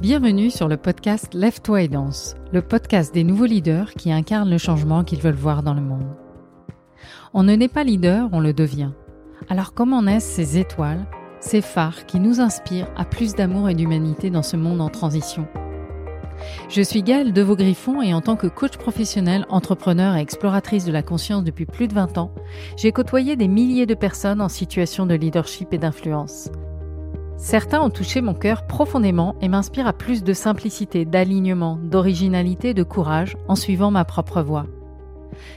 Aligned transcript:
Bienvenue 0.00 0.48
sur 0.48 0.68
le 0.68 0.76
podcast 0.76 1.34
Lève-toi 1.34 1.82
et 1.82 1.88
danse, 1.88 2.36
le 2.52 2.62
podcast 2.62 3.12
des 3.12 3.24
nouveaux 3.24 3.46
leaders 3.46 3.94
qui 3.94 4.12
incarnent 4.12 4.48
le 4.48 4.56
changement 4.56 5.02
qu'ils 5.02 5.20
veulent 5.20 5.34
voir 5.34 5.64
dans 5.64 5.74
le 5.74 5.80
monde. 5.80 6.06
On 7.34 7.42
ne 7.42 7.56
naît 7.56 7.66
pas 7.66 7.82
leader, 7.82 8.28
on 8.30 8.38
le 8.38 8.52
devient. 8.52 8.92
Alors 9.48 9.74
comment 9.74 10.00
naissent 10.00 10.22
ces 10.22 10.56
étoiles, 10.56 11.04
ces 11.40 11.60
phares 11.60 12.06
qui 12.06 12.20
nous 12.20 12.40
inspirent 12.40 12.86
à 12.96 13.04
plus 13.04 13.34
d'amour 13.34 13.68
et 13.68 13.74
d'humanité 13.74 14.30
dans 14.30 14.44
ce 14.44 14.56
monde 14.56 14.80
en 14.80 14.88
transition? 14.88 15.48
Je 16.68 16.80
suis 16.80 17.02
Gaëlle 17.02 17.32
Devaux-Griffon 17.32 18.00
et 18.00 18.14
en 18.14 18.20
tant 18.20 18.36
que 18.36 18.46
coach 18.46 18.76
professionnel, 18.76 19.46
entrepreneur 19.48 20.14
et 20.14 20.20
exploratrice 20.20 20.84
de 20.84 20.92
la 20.92 21.02
conscience 21.02 21.42
depuis 21.42 21.66
plus 21.66 21.88
de 21.88 21.94
20 21.94 22.18
ans, 22.18 22.30
j'ai 22.76 22.92
côtoyé 22.92 23.34
des 23.34 23.48
milliers 23.48 23.86
de 23.86 23.94
personnes 23.94 24.40
en 24.40 24.48
situation 24.48 25.06
de 25.06 25.14
leadership 25.14 25.74
et 25.74 25.78
d'influence. 25.78 26.50
Certains 27.38 27.80
ont 27.80 27.88
touché 27.88 28.20
mon 28.20 28.34
cœur 28.34 28.66
profondément 28.66 29.36
et 29.40 29.48
m'inspirent 29.48 29.86
à 29.86 29.92
plus 29.92 30.24
de 30.24 30.32
simplicité, 30.32 31.04
d'alignement, 31.04 31.78
d'originalité, 31.80 32.74
de 32.74 32.82
courage 32.82 33.36
en 33.46 33.54
suivant 33.54 33.92
ma 33.92 34.04
propre 34.04 34.42
voie. 34.42 34.66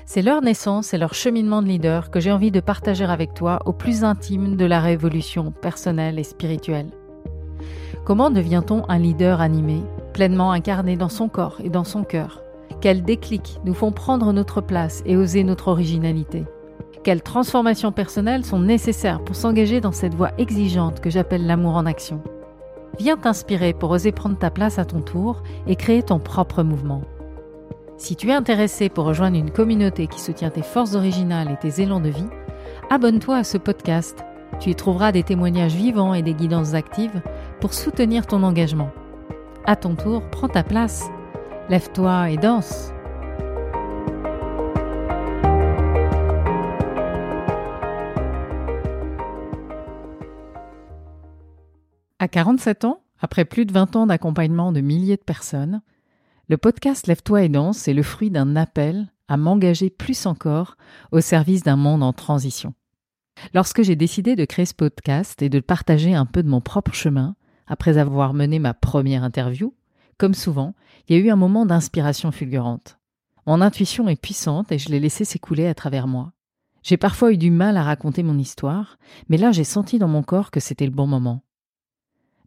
C'est 0.05 0.21
leur 0.21 0.43
naissance 0.43 0.93
et 0.93 0.99
leur 0.99 1.15
cheminement 1.15 1.63
de 1.63 1.67
leader 1.67 2.11
que 2.11 2.19
j'ai 2.19 2.31
envie 2.31 2.51
de 2.51 2.59
partager 2.59 3.05
avec 3.05 3.33
toi 3.33 3.59
au 3.65 3.73
plus 3.73 4.03
intime 4.03 4.57
de 4.57 4.65
la 4.65 4.79
révolution 4.79 5.51
personnelle 5.51 6.19
et 6.19 6.23
spirituelle. 6.23 6.91
Comment 8.05 8.29
devient-on 8.29 8.87
un 8.87 8.99
leader 8.99 9.41
animé, 9.41 9.81
pleinement 10.13 10.51
incarné 10.51 10.97
dans 10.97 11.09
son 11.09 11.29
corps 11.29 11.57
et 11.63 11.69
dans 11.69 11.83
son 11.83 12.03
cœur? 12.03 12.43
Quels 12.79 13.03
déclics 13.03 13.59
nous 13.65 13.73
font 13.73 13.91
prendre 13.91 14.31
notre 14.33 14.61
place 14.61 15.01
et 15.07 15.17
oser 15.17 15.43
notre 15.43 15.67
originalité? 15.67 16.45
Quelles 17.03 17.23
transformations 17.23 17.91
personnelles 17.91 18.45
sont 18.45 18.59
nécessaires 18.59 19.23
pour 19.23 19.35
s'engager 19.35 19.81
dans 19.81 19.91
cette 19.91 20.13
voie 20.13 20.31
exigeante 20.37 20.99
que 20.99 21.09
j'appelle 21.09 21.47
l'amour 21.47 21.75
en 21.75 21.85
action? 21.85 22.21
Viens 22.99 23.17
t'inspirer 23.17 23.73
pour 23.73 23.89
oser 23.89 24.11
prendre 24.11 24.37
ta 24.37 24.51
place 24.51 24.77
à 24.77 24.85
ton 24.85 25.01
tour 25.01 25.41
et 25.65 25.75
créer 25.75 26.03
ton 26.03 26.19
propre 26.19 26.61
mouvement. 26.61 27.01
Si 27.97 28.15
tu 28.15 28.29
es 28.29 28.33
intéressé 28.33 28.89
pour 28.89 29.05
rejoindre 29.05 29.37
une 29.37 29.51
communauté 29.51 30.07
qui 30.07 30.19
soutient 30.19 30.49
tes 30.49 30.61
forces 30.61 30.95
originales 30.95 31.51
et 31.51 31.57
tes 31.57 31.81
élans 31.81 31.99
de 31.99 32.09
vie, 32.09 32.29
abonne-toi 32.89 33.37
à 33.37 33.43
ce 33.43 33.57
podcast. 33.57 34.23
Tu 34.59 34.69
y 34.69 34.75
trouveras 34.75 35.11
des 35.11 35.23
témoignages 35.23 35.73
vivants 35.73 36.13
et 36.13 36.21
des 36.21 36.33
guidances 36.33 36.73
actives 36.73 37.21
pour 37.59 37.73
soutenir 37.73 38.27
ton 38.27 38.43
engagement. 38.43 38.89
À 39.65 39.75
ton 39.75 39.95
tour, 39.95 40.21
prends 40.31 40.49
ta 40.49 40.63
place. 40.63 41.05
Lève-toi 41.69 42.31
et 42.31 42.37
danse. 42.37 42.91
À 52.21 52.27
47 52.27 52.85
ans, 52.85 53.01
après 53.19 53.45
plus 53.45 53.65
de 53.65 53.73
20 53.73 53.95
ans 53.95 54.05
d'accompagnement 54.05 54.71
de 54.71 54.79
milliers 54.79 55.17
de 55.17 55.23
personnes, 55.23 55.81
le 56.49 56.57
podcast 56.57 57.07
Lève-toi 57.07 57.41
et 57.41 57.49
danse 57.49 57.87
est 57.87 57.95
le 57.95 58.03
fruit 58.03 58.29
d'un 58.29 58.55
appel 58.55 59.11
à 59.27 59.37
m'engager 59.37 59.89
plus 59.89 60.27
encore 60.27 60.77
au 61.11 61.19
service 61.19 61.63
d'un 61.63 61.77
monde 61.77 62.03
en 62.03 62.13
transition. 62.13 62.75
Lorsque 63.55 63.81
j'ai 63.81 63.95
décidé 63.95 64.35
de 64.35 64.45
créer 64.45 64.67
ce 64.67 64.75
podcast 64.75 65.41
et 65.41 65.49
de 65.49 65.59
partager 65.59 66.13
un 66.13 66.27
peu 66.27 66.43
de 66.43 66.47
mon 66.47 66.61
propre 66.61 66.93
chemin, 66.93 67.35
après 67.65 67.97
avoir 67.97 68.35
mené 68.35 68.59
ma 68.59 68.75
première 68.75 69.23
interview, 69.23 69.73
comme 70.19 70.35
souvent, 70.35 70.75
il 71.07 71.15
y 71.15 71.19
a 71.19 71.23
eu 71.23 71.31
un 71.31 71.35
moment 71.35 71.65
d'inspiration 71.65 72.31
fulgurante. 72.31 72.99
Mon 73.47 73.61
intuition 73.61 74.07
est 74.07 74.21
puissante 74.21 74.71
et 74.71 74.77
je 74.77 74.89
l'ai 74.89 74.99
laissé 74.99 75.25
s'écouler 75.25 75.65
à 75.65 75.73
travers 75.73 76.05
moi. 76.05 76.33
J'ai 76.83 76.97
parfois 76.97 77.31
eu 77.31 77.37
du 77.37 77.49
mal 77.49 77.77
à 77.77 77.83
raconter 77.83 78.21
mon 78.21 78.37
histoire, 78.37 78.99
mais 79.27 79.37
là 79.37 79.51
j'ai 79.51 79.63
senti 79.63 79.97
dans 79.97 80.07
mon 80.07 80.21
corps 80.21 80.51
que 80.51 80.59
c'était 80.59 80.85
le 80.85 80.91
bon 80.91 81.07
moment. 81.07 81.41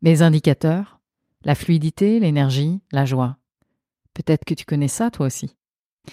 Mes 0.05 0.21
indicateurs 0.21 1.01
La 1.45 1.55
fluidité, 1.55 2.21
l'énergie, 2.21 2.83
la 2.93 3.07
joie. 3.07 3.39
Peut-être 4.13 4.45
que 4.45 4.53
tu 4.53 4.67
connais 4.67 4.87
ça 4.87 5.11
toi 5.11 5.25
aussi. 5.25 5.57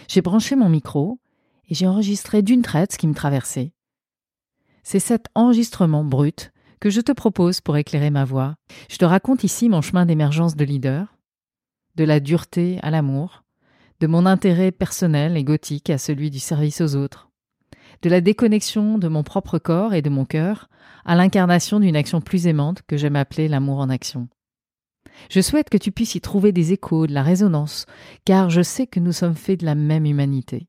J'ai 0.08 0.22
branché 0.22 0.56
mon 0.56 0.70
micro 0.70 1.20
et 1.68 1.76
j'ai 1.76 1.88
enregistré 1.88 2.42
d'une 2.42 2.62
traite 2.62 2.94
ce 2.94 2.98
qui 2.98 3.06
me 3.08 3.14
traversait. 3.14 3.74
C'est 4.84 5.02
cet 5.02 5.26
enregistrement 5.36 6.06
brut 6.06 6.54
que 6.80 6.90
je 6.90 7.02
te 7.02 7.12
propose 7.12 7.60
pour 7.60 7.76
éclairer 7.76 8.12
ma 8.12 8.24
voix. 8.24 8.56
Je 8.90 8.96
te 8.96 9.04
raconte 9.04 9.44
ici 9.44 9.68
mon 9.68 9.82
chemin 9.82 10.06
d'émergence 10.06 10.56
de 10.56 10.64
leader, 10.64 11.18
de 11.96 12.06
la 12.06 12.22
dureté 12.22 12.80
à 12.84 12.92
l'amour, 12.92 13.44
de 14.00 14.08
mon 14.08 14.26
intérêt 14.26 14.72
personnel 14.72 15.36
et 15.36 15.44
gothique 15.44 15.90
à 15.90 15.98
celui 15.98 16.30
du 16.30 16.40
service 16.40 16.80
aux 16.80 16.96
autres, 16.96 17.30
de 18.02 18.10
la 18.10 18.22
déconnexion 18.22 18.98
de 18.98 19.08
mon 19.08 19.24
propre 19.24 19.60
corps 19.60 19.94
et 19.94 20.02
de 20.02 20.10
mon 20.10 20.26
cœur 20.26 20.70
à 21.06 21.16
l'incarnation 21.16 21.80
d'une 21.80 21.96
action 21.96 22.22
plus 22.22 22.48
aimante 22.48 22.82
que 22.88 22.98
j'aime 22.98 23.16
appeler 23.16 23.48
l'amour 23.48 23.80
en 23.80 23.90
action. 23.90 24.28
Je 25.30 25.42
souhaite 25.42 25.70
que 25.70 25.78
tu 25.78 25.92
puisses 25.92 26.16
y 26.16 26.22
trouver 26.22 26.52
des 26.52 26.74
échos, 26.74 27.08
de 27.08 27.14
la 27.14 27.24
résonance, 27.24 27.86
car 28.26 28.50
je 28.50 28.62
sais 28.62 28.88
que 28.88 29.00
nous 29.00 29.12
sommes 29.12 29.36
faits 29.36 29.60
de 29.60 29.66
la 29.66 29.76
même 29.76 30.06
humanité. 30.06 30.68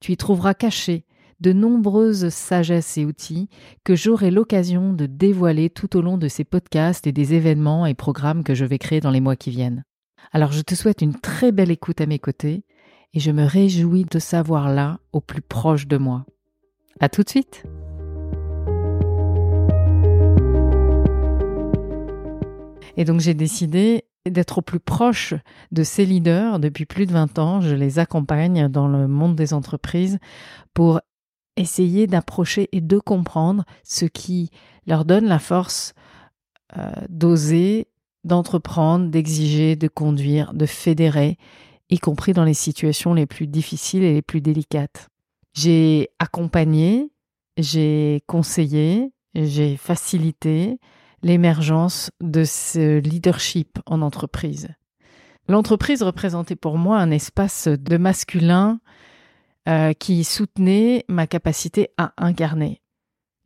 Tu 0.00 0.12
y 0.12 0.16
trouveras 0.16 0.54
cachés 0.54 1.04
de 1.40 1.52
nombreuses 1.52 2.28
sagesses 2.28 2.96
et 2.98 3.04
outils 3.04 3.48
que 3.82 3.96
j'aurai 3.96 4.30
l'occasion 4.30 4.92
de 4.92 5.06
dévoiler 5.06 5.68
tout 5.68 5.96
au 5.96 6.00
long 6.00 6.16
de 6.16 6.28
ces 6.28 6.44
podcasts 6.44 7.06
et 7.06 7.12
des 7.12 7.34
événements 7.34 7.86
et 7.86 7.94
programmes 7.94 8.44
que 8.44 8.54
je 8.54 8.64
vais 8.64 8.78
créer 8.78 9.00
dans 9.00 9.10
les 9.10 9.20
mois 9.20 9.36
qui 9.36 9.50
viennent. 9.50 9.84
Alors 10.32 10.52
je 10.52 10.62
te 10.62 10.74
souhaite 10.74 11.02
une 11.02 11.14
très 11.14 11.52
belle 11.52 11.70
écoute 11.70 12.00
à 12.00 12.06
mes 12.06 12.18
côtés 12.18 12.64
et 13.12 13.20
je 13.20 13.30
me 13.30 13.44
réjouis 13.44 14.04
de 14.04 14.18
savoir 14.18 14.72
là 14.72 15.00
au 15.12 15.20
plus 15.20 15.42
proche 15.42 15.86
de 15.86 15.96
moi. 15.96 16.24
À 17.00 17.08
tout 17.08 17.22
de 17.22 17.28
suite! 17.28 17.64
Et 22.96 23.04
donc 23.04 23.20
j'ai 23.20 23.34
décidé 23.34 24.04
d'être 24.26 24.58
au 24.58 24.62
plus 24.62 24.80
proche 24.80 25.34
de 25.72 25.82
ces 25.82 26.06
leaders 26.06 26.58
depuis 26.58 26.86
plus 26.86 27.06
de 27.06 27.12
20 27.12 27.38
ans. 27.38 27.60
Je 27.60 27.74
les 27.74 27.98
accompagne 27.98 28.68
dans 28.68 28.88
le 28.88 29.06
monde 29.08 29.36
des 29.36 29.52
entreprises 29.52 30.18
pour 30.72 31.00
essayer 31.56 32.06
d'approcher 32.06 32.68
et 32.72 32.80
de 32.80 32.98
comprendre 32.98 33.64
ce 33.84 34.06
qui 34.06 34.50
leur 34.86 35.04
donne 35.04 35.26
la 35.26 35.38
force 35.38 35.94
euh, 36.76 36.90
d'oser, 37.08 37.88
d'entreprendre, 38.24 39.08
d'exiger, 39.10 39.76
de 39.76 39.88
conduire, 39.88 40.52
de 40.54 40.66
fédérer, 40.66 41.38
y 41.90 41.98
compris 41.98 42.32
dans 42.32 42.44
les 42.44 42.54
situations 42.54 43.14
les 43.14 43.26
plus 43.26 43.46
difficiles 43.46 44.02
et 44.02 44.14
les 44.14 44.22
plus 44.22 44.40
délicates. 44.40 45.08
J'ai 45.54 46.10
accompagné, 46.18 47.12
j'ai 47.56 48.22
conseillé, 48.26 49.12
j'ai 49.34 49.76
facilité, 49.76 50.78
l'émergence 51.22 52.10
de 52.20 52.44
ce 52.44 52.98
leadership 52.98 53.78
en 53.86 54.02
entreprise. 54.02 54.68
L'entreprise 55.48 56.02
représentait 56.02 56.56
pour 56.56 56.76
moi 56.76 56.98
un 56.98 57.10
espace 57.10 57.68
de 57.68 57.96
masculin 57.96 58.80
euh, 59.68 59.92
qui 59.92 60.24
soutenait 60.24 61.04
ma 61.08 61.26
capacité 61.26 61.88
à 61.96 62.12
incarner. 62.18 62.82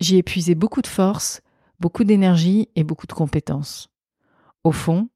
J'y 0.01 0.17
épuisais 0.17 0.55
beaucoup 0.55 0.83
de 0.83 0.87
force, 0.87 1.41
beaucoup 1.79 2.05
d'énergie 2.05 2.69
et 2.75 2.85
beaucoup 2.85 3.07
de 3.07 3.13
compétences. 3.13 3.89
Au 4.65 4.73
fond, 4.73 5.09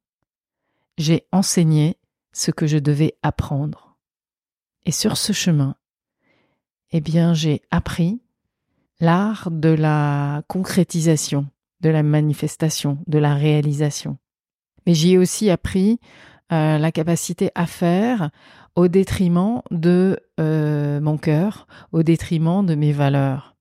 j'ai 0.99 1.27
enseigné 1.33 1.99
ce 2.33 2.51
que 2.51 2.67
je 2.67 2.79
devais 2.79 3.17
apprendre. 3.23 3.97
Et 4.85 4.93
sur 4.93 5.17
ce 5.17 5.33
chemin, 5.33 5.77
eh 6.93 7.01
bien, 7.01 7.35
j'ai 7.35 7.63
appris 7.71 8.21
l'art 9.01 9.50
de 9.50 9.71
la 9.71 10.43
concrétisation, 10.47 11.47
de 11.81 11.91
la 11.91 12.03
manifestation, 12.03 12.99
de 13.06 13.19
la 13.19 13.35
réalisation. 13.35 14.19
Mais 14.87 14.94
j'y 14.94 15.12
ai 15.12 15.19
aussi 15.19 15.50
appris 15.50 15.99
euh, 16.53 16.79
la 16.79 16.93
capacité 16.93 17.50
à 17.55 17.67
faire 17.67 18.31
au 18.77 18.89
détriment 18.89 19.62
de 19.71 20.19
euh, 20.41 21.00
mon 21.00 21.19
cœur, 21.19 21.67
au 21.93 22.03
détriment 22.03 22.65
de 22.65 22.75
mes 22.75 22.93
valeurs. 22.93 23.56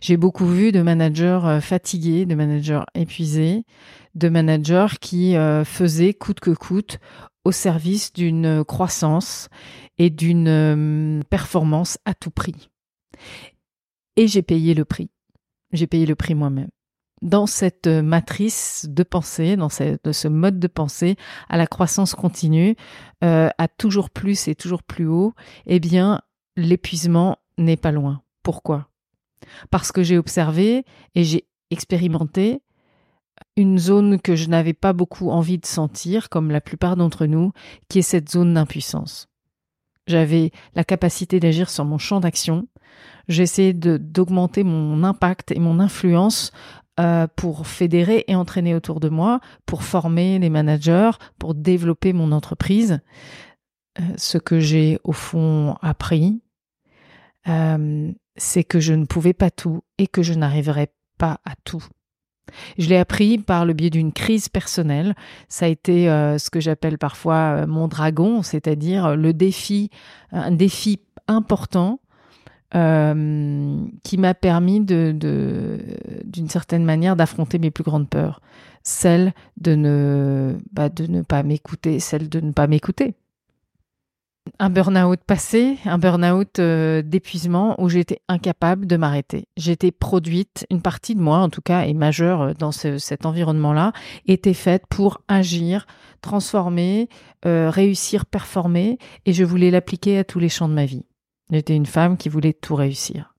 J'ai 0.00 0.16
beaucoup 0.16 0.46
vu 0.46 0.72
de 0.72 0.82
managers 0.82 1.40
euh, 1.44 1.60
fatigués, 1.60 2.26
de 2.26 2.34
managers 2.34 2.82
épuisés, 2.94 3.64
de 4.14 4.28
managers 4.28 4.98
qui 5.00 5.36
faisaient 5.64 6.14
coûte 6.14 6.40
que 6.40 6.50
coûte 6.50 6.98
au 7.44 7.52
service 7.52 8.12
d'une 8.12 8.64
croissance 8.64 9.48
et 9.98 10.10
d'une 10.10 11.22
performance 11.30 11.98
à 12.04 12.14
tout 12.14 12.30
prix. 12.30 12.70
Et 14.16 14.26
j'ai 14.26 14.42
payé 14.42 14.74
le 14.74 14.84
prix. 14.84 15.10
J'ai 15.72 15.86
payé 15.86 16.06
le 16.06 16.16
prix 16.16 16.34
moi-même 16.34 16.68
dans 17.22 17.46
cette 17.46 17.86
matrice 17.86 18.86
de 18.88 19.02
pensée, 19.02 19.56
dans 19.56 19.68
ce, 19.68 20.28
mode 20.28 20.58
de 20.58 20.66
pensée, 20.66 21.16
à 21.48 21.56
la 21.56 21.66
croissance 21.66 22.14
continue, 22.14 22.76
euh, 23.24 23.48
à 23.58 23.68
toujours 23.68 24.10
plus 24.10 24.48
et 24.48 24.54
toujours 24.54 24.82
plus 24.82 25.06
haut, 25.06 25.34
eh 25.66 25.80
bien, 25.80 26.22
l'épuisement 26.56 27.38
n'est 27.58 27.76
pas 27.76 27.92
loin. 27.92 28.22
Pourquoi? 28.42 28.88
Parce 29.70 29.92
que 29.92 30.02
j'ai 30.02 30.18
observé 30.18 30.84
et 31.14 31.24
j'ai 31.24 31.46
expérimenté 31.70 32.62
une 33.56 33.78
zone 33.78 34.20
que 34.20 34.36
je 34.36 34.48
n'avais 34.48 34.72
pas 34.72 34.92
beaucoup 34.92 35.30
envie 35.30 35.58
de 35.58 35.66
sentir, 35.66 36.28
comme 36.28 36.50
la 36.50 36.60
plupart 36.60 36.96
d'entre 36.96 37.26
nous, 37.26 37.52
qui 37.88 37.98
est 38.00 38.02
cette 38.02 38.30
zone 38.30 38.54
d'impuissance. 38.54 39.28
J'avais 40.06 40.50
la 40.74 40.84
capacité 40.84 41.40
d'agir 41.40 41.70
sur 41.70 41.84
mon 41.84 41.98
champ 41.98 42.20
d'action. 42.20 42.66
J'essayais 43.28 43.74
d'augmenter 43.74 44.64
mon 44.64 45.04
impact 45.04 45.52
et 45.52 45.60
mon 45.60 45.78
influence 45.78 46.52
euh, 46.98 47.26
pour 47.36 47.66
fédérer 47.66 48.24
et 48.26 48.34
entraîner 48.34 48.74
autour 48.74 48.98
de 48.98 49.08
moi, 49.08 49.40
pour 49.66 49.84
former 49.84 50.38
les 50.38 50.50
managers, 50.50 51.12
pour 51.38 51.54
développer 51.54 52.12
mon 52.12 52.32
entreprise. 52.32 53.00
Euh, 54.00 54.02
ce 54.16 54.38
que 54.38 54.58
j'ai 54.58 54.98
au 55.04 55.12
fond 55.12 55.76
appris, 55.80 56.42
euh, 57.48 58.12
c'est 58.36 58.64
que 58.64 58.80
je 58.80 58.94
ne 58.94 59.04
pouvais 59.04 59.32
pas 59.32 59.50
tout 59.50 59.82
et 59.98 60.06
que 60.06 60.22
je 60.22 60.34
n'arriverais 60.34 60.92
pas 61.18 61.40
à 61.44 61.54
tout. 61.64 61.84
Je 62.78 62.88
l'ai 62.88 62.96
appris 62.96 63.38
par 63.38 63.64
le 63.64 63.72
biais 63.72 63.90
d'une 63.90 64.12
crise 64.12 64.48
personnelle. 64.48 65.14
Ça 65.48 65.66
a 65.66 65.68
été 65.68 66.06
ce 66.06 66.50
que 66.50 66.60
j'appelle 66.60 66.98
parfois 66.98 67.66
mon 67.66 67.88
dragon, 67.88 68.42
c'est-à-dire 68.42 69.16
le 69.16 69.32
défi, 69.32 69.90
un 70.32 70.50
défi 70.50 71.00
important 71.28 72.00
euh, 72.76 73.84
qui 74.04 74.16
m'a 74.16 74.32
permis 74.32 74.80
de, 74.80 75.12
d'une 76.24 76.48
certaine 76.48 76.84
manière, 76.84 77.16
d'affronter 77.16 77.58
mes 77.58 77.72
plus 77.72 77.82
grandes 77.82 78.08
peurs. 78.08 78.40
Celle 78.84 79.32
de 79.60 79.74
ne, 79.74 80.56
bah, 80.72 80.88
de 80.88 81.06
ne 81.06 81.22
pas 81.22 81.42
m'écouter, 81.42 81.98
celle 81.98 82.28
de 82.28 82.40
ne 82.40 82.52
pas 82.52 82.68
m'écouter. 82.68 83.14
Un 84.58 84.70
burn-out 84.70 85.20
passé, 85.26 85.78
un 85.84 85.98
burn-out 85.98 86.58
euh, 86.58 87.02
d'épuisement 87.02 87.80
où 87.80 87.88
j'étais 87.88 88.20
incapable 88.28 88.86
de 88.86 88.96
m'arrêter. 88.96 89.46
J'étais 89.56 89.90
produite, 89.90 90.66
une 90.70 90.82
partie 90.82 91.14
de 91.14 91.20
moi 91.20 91.38
en 91.38 91.48
tout 91.48 91.62
cas, 91.62 91.82
est 91.82 91.94
majeure 91.94 92.42
euh, 92.42 92.52
dans 92.58 92.72
cet 92.72 93.26
environnement-là, 93.26 93.92
était 94.26 94.54
faite 94.54 94.84
pour 94.88 95.22
agir, 95.28 95.86
transformer, 96.20 97.08
réussir, 97.44 98.26
performer, 98.26 98.98
et 99.24 99.32
je 99.32 99.44
voulais 99.44 99.70
l'appliquer 99.70 100.18
à 100.18 100.24
tous 100.24 100.38
les 100.38 100.50
champs 100.50 100.68
de 100.68 100.74
ma 100.74 100.84
vie. 100.84 101.04
J'étais 101.50 101.74
une 101.74 101.86
femme 101.86 102.16
qui 102.16 102.28
voulait 102.28 102.52
tout 102.52 102.74
réussir, 102.74 103.34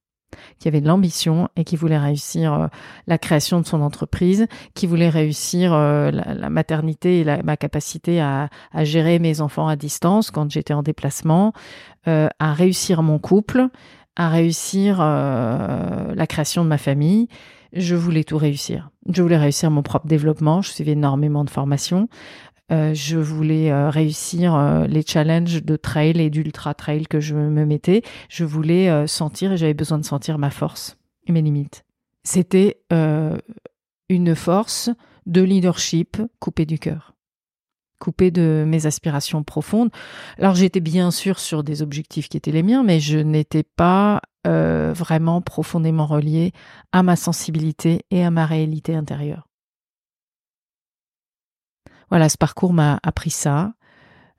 qui 0.59 0.67
avait 0.67 0.81
de 0.81 0.87
l'ambition 0.87 1.49
et 1.55 1.63
qui 1.63 1.75
voulait 1.75 1.97
réussir 1.97 2.53
euh, 2.53 2.67
la 3.07 3.17
création 3.17 3.59
de 3.61 3.65
son 3.65 3.81
entreprise, 3.81 4.47
qui 4.73 4.87
voulait 4.87 5.09
réussir 5.09 5.73
euh, 5.73 6.11
la, 6.11 6.49
maternité 6.49 7.21
et 7.21 7.25
ma 7.43 7.57
capacité 7.57 8.21
à, 8.21 8.49
gérer 8.83 9.19
mes 9.19 9.41
enfants 9.41 9.67
à 9.67 9.75
distance 9.75 10.31
quand 10.31 10.49
j'étais 10.51 10.73
en 10.73 10.83
déplacement, 10.83 11.53
euh, 12.07 12.27
à 12.39 12.53
réussir 12.53 13.03
mon 13.03 13.19
couple, 13.19 13.67
à 14.15 14.29
réussir 14.29 14.99
la 14.99 16.27
création 16.27 16.63
de 16.63 16.69
ma 16.69 16.77
famille. 16.77 17.27
Je 17.73 17.95
voulais 17.95 18.25
tout 18.25 18.37
réussir. 18.37 18.89
Je 19.09 19.21
voulais 19.21 19.37
réussir 19.37 19.71
mon 19.71 19.81
propre 19.81 20.05
développement. 20.05 20.61
Je 20.61 20.69
suivais 20.71 20.91
énormément 20.91 21.45
de 21.45 21.49
formations. 21.49 22.09
Euh, 22.71 22.93
je 22.93 23.17
voulais 23.17 23.71
euh, 23.71 23.89
réussir 23.89 24.55
euh, 24.55 24.87
les 24.87 25.03
challenges 25.05 25.63
de 25.63 25.75
trail 25.75 26.19
et 26.21 26.29
d'ultra 26.29 26.73
trail 26.73 27.05
que 27.05 27.19
je 27.19 27.35
me 27.35 27.65
mettais. 27.65 28.01
Je 28.29 28.45
voulais 28.45 29.07
sentir 29.07 29.51
et 29.51 29.57
j'avais 29.57 29.73
besoin 29.73 29.97
de 29.97 30.05
sentir 30.05 30.37
ma 30.37 30.49
force 30.49 30.97
et 31.27 31.31
mes 31.31 31.41
limites. 31.41 31.83
C'était 32.23 32.81
une 34.09 34.35
force 34.35 34.89
de 35.25 35.41
leadership 35.41 36.21
coupée 36.39 36.65
du 36.65 36.77
cœur, 36.77 37.13
coupée 37.99 38.31
de 38.31 38.63
mes 38.67 38.85
aspirations 38.85 39.43
profondes. 39.43 39.89
Alors 40.37 40.55
j'étais 40.55 40.79
bien 40.79 41.11
sûr 41.11 41.39
sur 41.39 41.63
des 41.63 41.81
objectifs 41.81 42.29
qui 42.29 42.37
étaient 42.37 42.51
les 42.51 42.63
miens, 42.63 42.83
mais 42.83 42.99
je 42.99 43.17
n'étais 43.17 43.63
pas 43.63 44.21
vraiment 44.45 45.41
profondément 45.41 46.05
reliée 46.05 46.51
à 46.91 47.03
ma 47.03 47.15
sensibilité 47.15 48.05
et 48.11 48.23
à 48.23 48.31
ma 48.31 48.45
réalité 48.45 48.95
intérieure. 48.95 49.50
Voilà, 52.11 52.27
ce 52.27 52.37
parcours 52.37 52.73
m'a 52.73 52.99
appris 53.03 53.31
ça. 53.31 53.73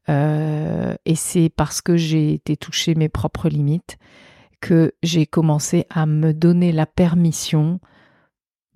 Euh, 0.09 0.95
et 1.07 1.15
c'est 1.15 1.49
parce 1.49 1.81
que 1.81 1.97
j'ai 1.97 2.35
été 2.35 2.57
toucher 2.57 2.95
mes 2.95 3.09
propres 3.09 3.49
limites 3.49 3.97
que 4.61 4.93
j'ai 5.03 5.27
commencé 5.27 5.87
à 5.91 6.07
me 6.07 6.33
donner 6.33 6.71
la 6.71 6.87
permission 6.87 7.81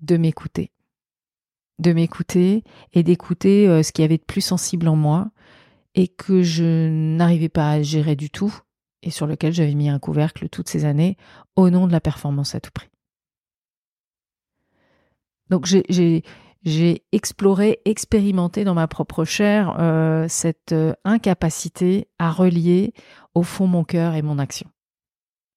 de 0.01 0.17
m'écouter. 0.17 0.71
De 1.79 1.93
m'écouter 1.93 2.63
et 2.93 3.03
d'écouter 3.03 3.67
euh, 3.67 3.83
ce 3.83 3.91
qui 3.91 4.01
y 4.01 4.05
avait 4.05 4.17
de 4.17 4.23
plus 4.23 4.41
sensible 4.41 4.87
en 4.87 4.95
moi 4.95 5.29
et 5.93 6.07
que 6.07 6.41
je 6.41 6.89
n'arrivais 6.89 7.49
pas 7.49 7.69
à 7.69 7.81
gérer 7.83 8.15
du 8.15 8.31
tout 8.31 8.53
et 9.03 9.11
sur 9.11 9.27
lequel 9.27 9.53
j'avais 9.53 9.75
mis 9.75 9.89
un 9.89 9.99
couvercle 9.99 10.49
toutes 10.49 10.69
ces 10.69 10.85
années 10.85 11.17
au 11.55 11.69
nom 11.69 11.85
de 11.87 11.91
la 11.91 12.01
performance 12.01 12.55
à 12.55 12.59
tout 12.59 12.71
prix. 12.73 12.89
Donc 15.49 15.65
j'ai 15.65 16.23
j'ai 16.63 17.03
exploré, 17.11 17.79
expérimenté 17.85 18.63
dans 18.63 18.73
ma 18.73 18.87
propre 18.87 19.25
chair 19.25 19.75
euh, 19.79 20.25
cette 20.27 20.71
euh, 20.71 20.93
incapacité 21.05 22.07
à 22.19 22.31
relier 22.31 22.93
au 23.35 23.43
fond 23.43 23.67
mon 23.67 23.83
cœur 23.83 24.15
et 24.15 24.21
mon 24.21 24.39
action. 24.39 24.69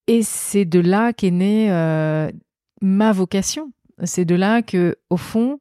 Et 0.07 0.23
c'est 0.23 0.65
de 0.65 0.81
là 0.81 1.13
qu'est 1.13 1.31
née 1.31 1.71
euh, 1.71 2.31
ma 2.81 3.13
vocation. 3.13 3.73
C'est 4.05 4.25
de 4.25 4.35
là 4.35 4.63
que, 4.63 4.97
au 5.11 5.17
fond, 5.17 5.61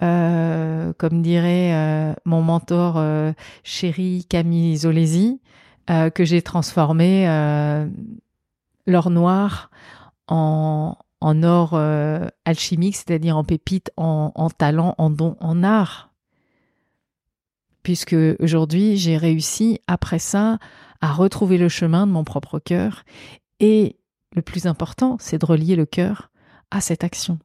comme 0.00 1.22
dirait 1.22 2.14
mon 2.24 2.42
mentor 2.42 3.02
chéri 3.64 4.26
Camille 4.28 4.76
Zolesi, 4.76 5.40
que 5.88 6.24
j'ai 6.24 6.42
transformé 6.42 7.26
l'or 8.86 9.10
noir 9.10 9.70
en, 10.28 10.96
en 11.20 11.42
or 11.42 11.74
euh, 11.74 12.26
alchimique, 12.44 12.96
c'est-à-dire 12.96 13.36
en 13.36 13.44
pépite, 13.44 13.90
en, 13.96 14.50
talent, 14.50 14.94
en 14.98 15.10
don, 15.10 15.36
en 15.40 15.62
art. 15.62 16.10
Puisque 17.82 18.16
aujourd'hui, 18.38 18.96
j'ai 18.96 19.16
réussi, 19.16 19.80
après 19.86 20.18
ça, 20.18 20.58
à 21.00 21.12
retrouver 21.12 21.58
le 21.58 21.68
chemin 21.68 22.06
de 22.06 22.12
mon 22.12 22.24
propre 22.24 22.58
cœur. 22.58 23.04
Et 23.58 23.96
le 24.34 24.42
plus 24.42 24.66
important, 24.66 25.16
c'est 25.20 25.38
de 25.38 25.46
relier 25.46 25.76
le 25.76 25.86
cœur 25.86 26.30
à 26.70 26.80
cette 26.80 27.04
action. 27.04 27.38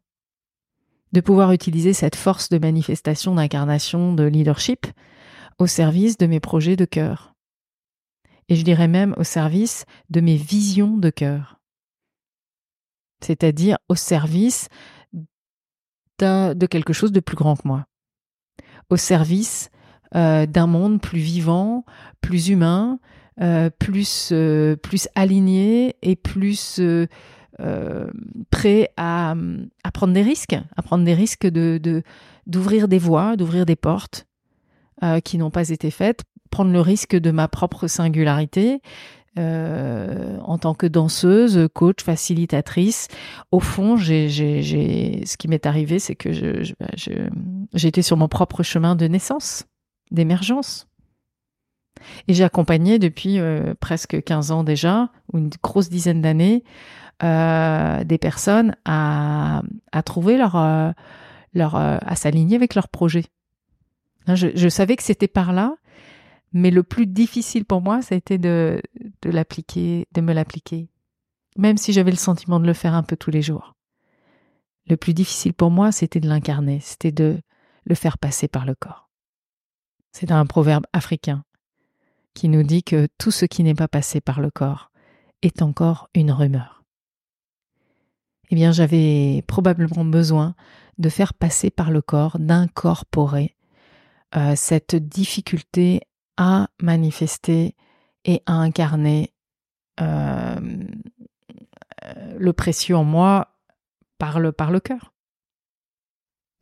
De 1.12 1.22
pouvoir 1.22 1.51
utiliser 1.51 1.94
cette 1.94 2.16
force 2.16 2.50
de 2.50 2.57
manifestation, 2.57 3.36
d'incarnation, 3.36 4.13
de 4.13 4.24
leadership 4.24 4.88
au 5.57 5.68
service 5.68 6.18
de 6.18 6.27
mes 6.27 6.42
projets 6.42 6.75
de 6.75 6.86
cœur. 6.86 7.33
Et 8.50 8.56
je 8.56 8.63
dirais 8.63 8.89
même 8.89 9.16
au 9.18 9.24
service 9.24 9.86
de 10.10 10.22
mes 10.22 10.36
visions 10.36 10.98
de 10.98 11.10
cœur 11.10 11.54
c'est-à-dire 13.25 13.77
au 13.89 13.95
service 13.95 14.69
de 16.20 16.65
quelque 16.67 16.94
chose 16.94 17.12
de 17.12 17.20
plus 17.20 17.36
grand 17.36 17.55
que 17.55 17.67
moi, 17.67 17.86
au 18.89 18.98
service 18.98 19.70
euh, 20.15 20.46
d'un 20.46 20.67
monde 20.67 21.01
plus 21.01 21.20
vivant, 21.20 21.84
plus 22.22 22.50
humain, 22.50 23.00
euh, 23.41 23.70
plus, 23.70 24.29
euh, 24.32 24.75
plus 24.77 25.10
aligné 25.15 25.96
et 26.01 26.15
plus 26.15 26.79
prêt 28.51 28.89
à, 28.98 29.36
prendre 29.94 30.13
des 30.13 30.22
risques, 30.22 30.58
à 30.75 30.82
prendre 30.82 31.03
des 31.03 31.13
risques 31.13 31.48
d'ouvrir 31.48 32.88
des 32.88 33.00
voies, 33.00 33.36
d'ouvrir 33.36 33.65
des 33.65 33.75
portes 33.75 34.27
qui 35.24 35.38
n'ont 35.38 35.51
pas 35.51 35.70
été 35.70 35.91
faites, 35.91 36.24
prendre 36.51 36.72
le 36.72 36.82
risque 36.82 37.15
de 37.15 37.32
ma 37.32 37.48
propre 37.48 37.88
singularité, 37.88 38.82
euh, 39.38 40.38
en 40.44 40.58
tant 40.58 40.74
que 40.74 40.88
danseuse, 40.88 41.68
coach, 41.74 42.04
facilitatrice. 42.04 43.10
Au 43.51 43.60
fond, 43.60 43.98
ce 43.98 45.38
qui 45.38 45.48
m'est 45.48 45.65
arrivé, 45.65 46.00
c'est 46.00 46.15
que 46.15 46.32
je, 46.32 46.74
bah, 46.80 46.88
j'ai 46.96 47.88
été 47.88 48.01
sur 48.01 48.18
mon 48.18 48.27
propre 48.27 48.63
chemin 48.63 48.96
de 48.96 49.08
naissance, 49.08 49.65
d'émergence. 50.12 50.88
Et 52.27 52.34
j'ai 52.34 52.44
accompagné 52.44 53.00
depuis 53.00 53.39
euh, 53.39 53.74
presque 53.80 54.24
15 54.24 54.51
ans 54.51 54.63
déjà, 54.63 55.10
ou 55.34 55.38
une 55.38 55.50
grosse 55.62 55.89
dizaine 55.89 56.22
d'années, 56.22 56.63
euh, 57.24 58.04
des 58.04 58.18
personnes 58.18 58.75
à, 58.86 59.63
à 59.92 60.04
trouver 60.04 60.38
leur, 60.38 60.56
leur 61.54 61.75
à 61.75 62.15
s'aligner 62.15 62.56
avec 62.56 62.75
leur 62.75 62.88
projet. 62.88 63.25
Hein, 64.27 64.36
je, 64.36 64.48
je 64.56 64.70
savais 64.70 64.96
que 64.96 65.04
c'était 65.04 65.27
par 65.27 65.54
là, 65.54 65.75
mais 66.55 66.71
le 66.71 66.83
plus 66.83 67.05
difficile 67.05 67.65
pour 67.65 67.81
moi, 67.81 68.01
ça 68.01 68.15
a 68.15 68.17
été 68.17 68.38
de, 68.38 68.81
l'appliquer, 69.25 70.07
de 70.13 70.21
me 70.21 70.31
l'appliquer. 70.31 70.88
Même 71.57 71.75
si 71.75 71.91
j'avais 71.91 72.12
le 72.12 72.17
sentiment 72.17 72.62
de 72.62 72.65
le 72.65 72.71
faire 72.71 72.93
un 72.93 73.03
peu 73.03 73.17
tous 73.17 73.29
les 73.29 73.41
jours. 73.41 73.75
Le 74.88 74.95
plus 74.95 75.13
difficile 75.13 75.53
pour 75.53 75.69
moi, 75.69 75.91
c'était 75.91 76.21
de 76.21 76.29
l'incarner, 76.29 76.79
c'était 76.79 77.12
de 77.12 77.41
le 77.83 77.95
faire 77.95 78.17
passer 78.17 78.47
par 78.47 78.65
le 78.65 78.74
corps. 78.74 79.09
C'est 80.13 80.31
un 80.31 80.45
proverbe 80.45 80.85
africain 80.93 81.43
qui 82.33 82.47
nous 82.47 82.63
dit 82.63 82.83
que 82.83 83.09
tout 83.17 83.31
ce 83.31 83.43
qui 83.43 83.62
n'est 83.62 83.75
pas 83.75 83.89
passé 83.89 84.21
par 84.21 84.39
le 84.39 84.50
corps 84.50 84.91
est 85.41 85.62
encore 85.62 86.09
une 86.13 86.31
rumeur. 86.31 86.85
Eh 88.50 88.55
bien, 88.55 88.71
j'avais 88.71 89.43
probablement 89.45 90.05
besoin 90.05 90.55
de 91.00 91.09
faire 91.09 91.33
passer 91.33 91.69
par 91.69 91.91
le 91.91 92.01
corps, 92.01 92.39
d'incorporer 92.39 93.57
euh, 94.38 94.53
cette 94.55 94.95
difficulté 94.95 96.00
à 96.38 96.70
manifester 96.82 97.75
et 98.25 98.42
à 98.46 98.54
incarner 98.54 99.34
euh, 100.01 100.60
le 102.38 102.54
précieux 102.54 102.96
en 102.96 103.04
moi 103.04 103.56
par 104.18 104.39
le, 104.39 104.51
par 104.51 104.72
le 104.72 104.80
cœur. 104.80 105.13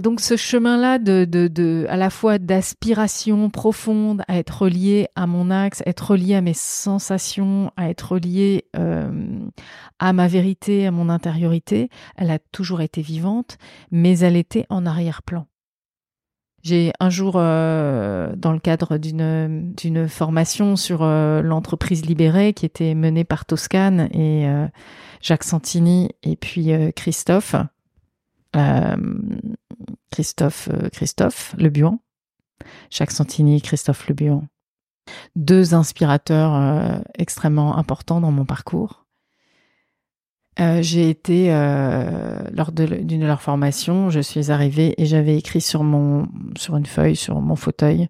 donc 0.01 0.19
ce 0.19 0.35
chemin-là 0.35 0.99
de, 0.99 1.25
de, 1.25 1.85
à 1.89 1.95
la 1.97 2.09
fois 2.09 2.37
d'aspiration 2.37 3.49
profonde, 3.49 4.23
à 4.27 4.37
être 4.37 4.63
relié 4.63 5.07
à 5.15 5.27
mon 5.27 5.49
axe, 5.49 5.81
à 5.85 5.89
être 5.89 6.11
relié 6.11 6.35
à 6.35 6.41
mes 6.41 6.53
sensations, 6.53 7.71
à 7.77 7.89
être 7.89 8.13
relié 8.13 8.65
euh, 8.75 9.39
à 9.99 10.13
ma 10.13 10.27
vérité, 10.27 10.85
à 10.85 10.91
mon 10.91 11.09
intériorité, 11.09 11.89
elle 12.17 12.31
a 12.31 12.39
toujours 12.39 12.81
été 12.81 13.01
vivante, 13.01 13.57
mais 13.91 14.19
elle 14.19 14.35
était 14.35 14.65
en 14.69 14.85
arrière-plan. 14.85 15.47
J'ai 16.63 16.93
un 17.01 17.09
jour, 17.09 17.33
euh, 17.35 18.33
dans 18.37 18.53
le 18.53 18.59
cadre 18.59 18.97
d'une 18.97 20.07
formation 20.07 20.77
sur 20.77 21.03
euh, 21.03 21.41
l'entreprise 21.41 22.05
libérée 22.05 22.53
qui 22.53 22.65
était 22.65 22.95
menée 22.95 23.25
par 23.25 23.43
Toscane 23.43 24.07
et 24.13 24.47
euh, 24.47 24.65
Jacques 25.21 25.43
Santini 25.43 26.11
et 26.23 26.37
puis 26.37 26.71
Christophe, 26.95 27.55
Christophe, 30.09 30.69
Christophe 30.93 31.53
Le 31.57 31.69
Buon, 31.69 31.99
Jacques 32.89 33.11
Santini, 33.11 33.61
Christophe 33.61 34.07
Le 34.07 34.13
Buon. 34.13 34.47
Deux 35.35 35.73
inspirateurs 35.73 37.01
extrêmement 37.17 37.77
importants 37.77 38.21
dans 38.21 38.31
mon 38.31 38.45
parcours. 38.45 39.02
J'ai 40.57 41.09
été 41.09 41.49
lors 42.51 42.71
d'une 42.71 43.19
de 43.19 43.25
leurs 43.25 43.41
formations, 43.41 44.09
je 44.09 44.19
suis 44.19 44.51
arrivée 44.51 44.93
et 45.01 45.05
j'avais 45.05 45.37
écrit 45.37 45.61
sur 45.61 45.83
mon 45.83 46.27
sur 46.57 46.77
une 46.77 46.85
feuille 46.85 47.15
sur 47.15 47.41
mon 47.41 47.55
fauteuil 47.55 48.07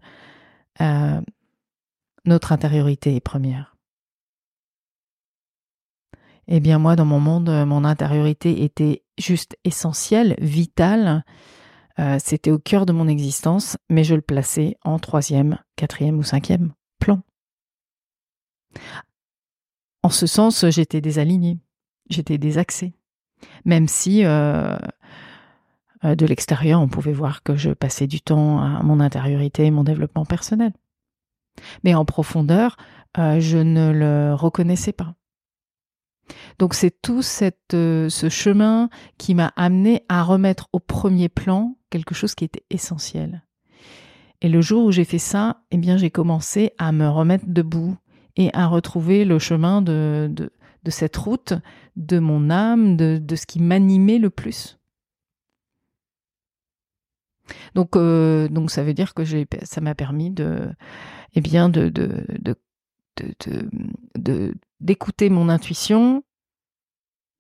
notre 2.26 2.52
intériorité 2.52 3.16
est 3.16 3.22
première. 3.22 3.76
Eh 6.48 6.60
bien 6.60 6.78
moi 6.78 6.96
dans 6.96 7.06
mon 7.06 7.20
monde, 7.20 7.50
mon 7.66 7.86
intériorité 7.86 8.64
était 8.64 9.04
juste 9.18 9.58
essentiel, 9.64 10.36
vital. 10.40 11.24
Euh, 12.00 12.18
c'était 12.20 12.52
au 12.52 12.60
cœur 12.60 12.86
de 12.86 12.94
mon 12.94 13.08
existence, 13.08 13.78
mais 13.90 14.04
je 14.04 14.16
le 14.16 14.22
plaçais 14.22 14.76
en 14.84 15.00
troisième, 15.00 15.60
quatrième 15.76 16.18
ou 16.18 16.24
cinquième 16.24 16.74
plan. 17.00 17.22
En 20.02 20.10
ce 20.10 20.26
sens, 20.26 20.66
j'étais 20.70 21.00
désalignée, 21.00 21.60
j'étais 22.10 22.38
désaxée. 22.38 22.94
Même 23.66 23.88
si 23.88 24.26
euh, 24.26 24.78
euh, 26.04 26.16
de 26.16 26.26
l'extérieur, 26.26 26.82
on 26.82 26.88
pouvait 26.88 27.14
voir 27.14 27.44
que 27.44 27.56
je 27.56 27.72
passais 27.72 28.08
du 28.08 28.22
temps 28.22 28.62
à 28.62 28.84
mon 28.84 29.00
intériorité 29.00 29.66
et 29.66 29.72
mon 29.72 29.84
développement 29.84 30.26
personnel. 30.26 30.74
Mais 31.84 31.94
en 31.94 32.06
profondeur, 32.06 32.78
je 33.16 33.58
ne 33.58 33.92
le 33.92 34.34
reconnaissais 34.34 34.92
pas. 34.92 35.14
Donc 36.60 36.74
c'est 36.74 37.02
tout 37.02 37.22
euh, 37.74 38.10
ce 38.10 38.30
chemin 38.30 38.90
qui 39.18 39.36
m'a 39.36 39.52
amené 39.56 40.04
à 40.10 40.24
remettre 40.24 40.70
au 40.74 40.80
premier 40.80 41.30
plan 41.30 41.76
quelque 41.90 42.16
chose 42.16 42.36
qui 42.36 42.46
était 42.46 42.64
essentiel. 42.70 43.44
Et 44.42 44.50
le 44.50 44.62
jour 44.62 44.86
où 44.86 44.92
j'ai 44.92 45.06
fait 45.06 45.20
ça, 45.20 45.62
eh 45.72 45.78
bien 45.78 45.98
j'ai 45.98 46.12
commencé 46.12 46.72
à 46.78 46.92
me 46.92 47.08
remettre 47.08 47.46
debout 47.48 47.96
et 48.36 48.50
à 48.54 48.68
retrouver 48.68 49.26
le 49.26 49.40
chemin 49.40 49.82
de 49.82 50.50
cette 50.90 51.16
route, 51.16 51.54
de 51.96 52.20
mon 52.20 52.50
âme, 52.50 52.98
de, 52.98 53.36
ce 53.36 53.46
qui 53.46 53.62
m'animait 53.62 54.20
le 54.20 54.30
plus. 54.30 54.80
Donc, 57.76 57.96
euh, 57.96 58.48
ça 58.68 58.84
veut 58.84 58.94
dire 58.94 59.14
que 59.14 59.24
ça 59.64 59.82
m'a 59.82 59.96
permis 59.96 60.32
de, 60.32 60.70
eh 61.36 61.42
bien, 61.42 61.70
de, 61.70 61.92
d'écouter 64.80 65.30
mon 65.30 65.50
intuition 65.50 66.24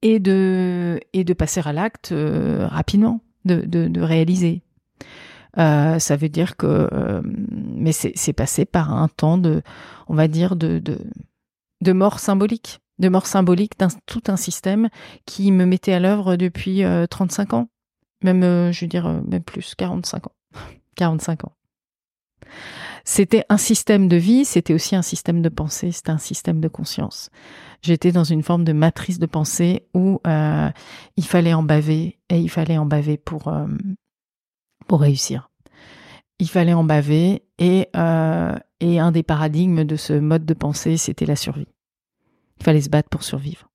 et 0.02 0.20
de, 0.20 1.00
et 1.14 1.24
de 1.24 1.34
passer 1.34 1.62
à 1.64 1.74
l'acte 1.74 2.12
euh, 2.12 2.68
rapidement, 2.68 3.22
de, 3.46 4.02
réaliser. 4.02 4.62
Euh, 5.58 6.00
ça 6.00 6.16
veut 6.16 6.30
dire 6.30 6.58
que, 6.58 7.22
mais 7.24 7.92
c'est 7.92 8.34
passé 8.34 8.66
par 8.66 8.92
un 8.92 9.08
temps 9.08 9.38
de, 9.38 9.62
on 10.08 10.16
va 10.16 10.28
dire, 10.28 10.56
de, 10.56 10.80
de 10.80 11.92
mort 11.92 12.20
symbolique, 12.20 12.83
de 13.00 13.10
mort 13.10 13.26
symbolique 13.26 13.78
d'un 13.80 13.90
tout 14.06 14.24
un 14.28 14.38
système 14.38 14.90
qui 15.26 15.52
me 15.52 15.66
mettait 15.66 15.94
à 15.94 16.00
l'œuvre 16.00 16.36
depuis 16.36 16.84
35 17.10 17.54
ans, 17.54 17.70
même, 18.24 18.72
je 18.72 18.82
veux 18.82 18.90
dire, 18.90 19.08
même 19.28 19.44
plus, 19.44 19.76
45 19.76 20.28
ans, 20.28 20.36
45 20.96 21.46
ans. 21.46 21.54
C'était 23.06 23.44
un 23.50 23.58
système 23.58 24.08
de 24.08 24.16
vie, 24.16 24.46
c'était 24.46 24.74
aussi 24.74 24.96
un 24.96 25.02
système 25.02 25.42
de 25.42 25.50
pensée, 25.50 25.92
c'était 25.92 26.12
un 26.12 26.18
système 26.18 26.62
de 26.62 26.70
conscience. 26.70 27.30
J'étais 27.82 28.14
dans 28.14 28.24
une 28.24 28.44
forme 28.44 28.64
de 28.64 28.72
matrice 28.72 29.20
de 29.20 29.26
pensée 29.26 29.88
où 29.94 30.22
euh, 30.26 30.70
il 31.18 31.26
fallait 31.26 31.54
en 31.54 31.64
baver 31.64 32.20
et 32.30 32.40
il 32.40 32.50
fallait 32.50 32.78
en 32.78 32.86
baver 32.86 33.18
pour 33.18 33.50
euh, 33.50 33.68
réussir. 34.90 35.50
Il 36.40 36.48
fallait 36.48 36.74
en 36.74 36.86
baver 36.86 37.44
euh, 37.62 38.56
et 38.80 39.00
un 39.00 39.12
des 39.12 39.24
paradigmes 39.24 39.84
de 39.84 39.96
ce 39.98 40.14
mode 40.14 40.46
de 40.46 40.54
pensée, 40.54 40.96
c'était 40.96 41.26
la 41.26 41.36
survie. 41.36 41.68
Il 42.60 42.64
fallait 42.64 42.82
se 42.82 42.90
battre 42.90 43.10
pour 43.10 43.24
survivre 43.24 43.70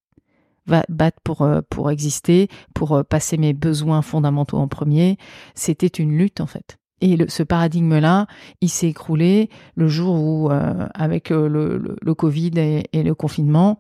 battre 0.91 1.19
pour 1.25 1.49
pour 1.71 1.91
exister, 1.91 2.49
pour 2.75 3.03
passer 3.09 3.39
mes 3.39 3.55
besoins 3.55 4.03
fondamentaux 4.03 4.59
en 4.59 4.69
premier. 4.69 5.17
C'était 5.55 5.87
une 5.87 6.19
lutte 6.19 6.43
en 6.43 6.47
fait. 6.47 6.79
Et 7.01 7.17
ce 7.29 7.43
paradigme-là, 7.43 8.27
il 8.61 8.69
s'est 8.69 8.89
écroulé 8.89 9.51
le 9.77 9.89
jour 9.89 10.21
où, 10.21 10.51
euh, 10.51 10.89
avec 10.95 11.31
euh, 11.31 11.49
le, 11.49 11.97
le, 12.01 12.15
Covid 12.15 12.53
et, 12.57 13.03
le 13.03 13.15
confinement, 13.15 13.79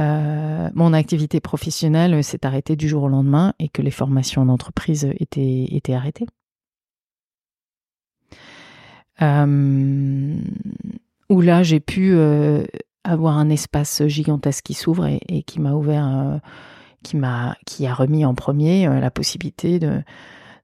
euh, 0.00 0.68
mon 0.74 0.92
activité 0.92 1.40
professionnelle 1.40 2.22
s'est 2.22 2.44
arrêtée 2.44 2.76
du 2.76 2.88
jour 2.88 3.04
au 3.04 3.08
lendemain 3.08 3.54
et 3.58 3.68
que 3.68 3.80
les 3.80 3.90
formations 3.90 4.42
en 4.42 4.48
entreprise 4.48 5.10
étaient, 5.18 5.66
étaient 5.70 5.94
arrêtées. 5.94 6.26
où 11.30 11.40
là, 11.40 11.62
j'ai 11.62 11.80
pu 11.80 12.16
avoir 13.04 13.38
un 13.38 13.50
espace 13.50 14.06
gigantesque 14.06 14.64
qui 14.64 14.74
s'ouvre 14.74 15.06
et, 15.06 15.42
qui 15.44 15.60
m'a 15.60 15.72
ouvert, 15.72 16.40
qui 17.02 17.16
m'a, 17.16 17.56
qui 17.66 17.86
a 17.86 17.94
remis 17.94 18.24
en 18.24 18.34
premier 18.34 18.86
la 18.86 19.10
possibilité 19.10 19.78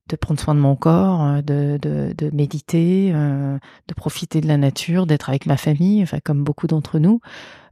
de 0.08 0.16
prendre 0.16 0.40
soin 0.40 0.54
de 0.54 0.60
mon 0.60 0.76
corps, 0.76 1.22
euh, 1.22 1.42
de, 1.42 2.30
méditer, 2.32 3.10
euh, 3.14 3.58
de 3.88 3.94
profiter 3.94 4.40
de 4.40 4.48
la 4.48 4.56
nature, 4.56 5.06
d'être 5.06 5.28
avec 5.28 5.46
ma 5.46 5.56
famille, 5.56 6.02
enfin 6.02 6.18
comme 6.22 6.44
beaucoup 6.44 6.66
d'entre 6.66 6.98
nous, 6.98 7.20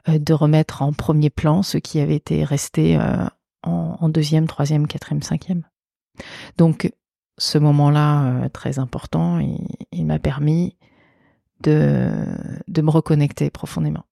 euh, 0.09 0.19
de 0.19 0.33
remettre 0.33 0.83
en 0.83 0.93
premier 0.93 1.31
plan 1.31 1.63
ce 1.63 1.79
qui 1.79 2.01
avait 2.01 2.17
été 2.17 2.45
resté 2.45 2.99
en, 3.63 4.09
deuxième, 4.09 4.47
troisième, 4.47 4.87
quatrième, 4.87 5.23
cinquième. 5.23 5.63
Donc 6.59 6.91
ce 7.39 7.59
moment-là 7.59 8.49
très 8.51 8.79
important, 8.79 9.39
il, 9.93 10.07
m'a 10.07 10.19
permis 10.19 10.77
de 11.61 12.27
me 12.69 12.91
reconnecter 12.91 13.51
profondément. 13.51 14.05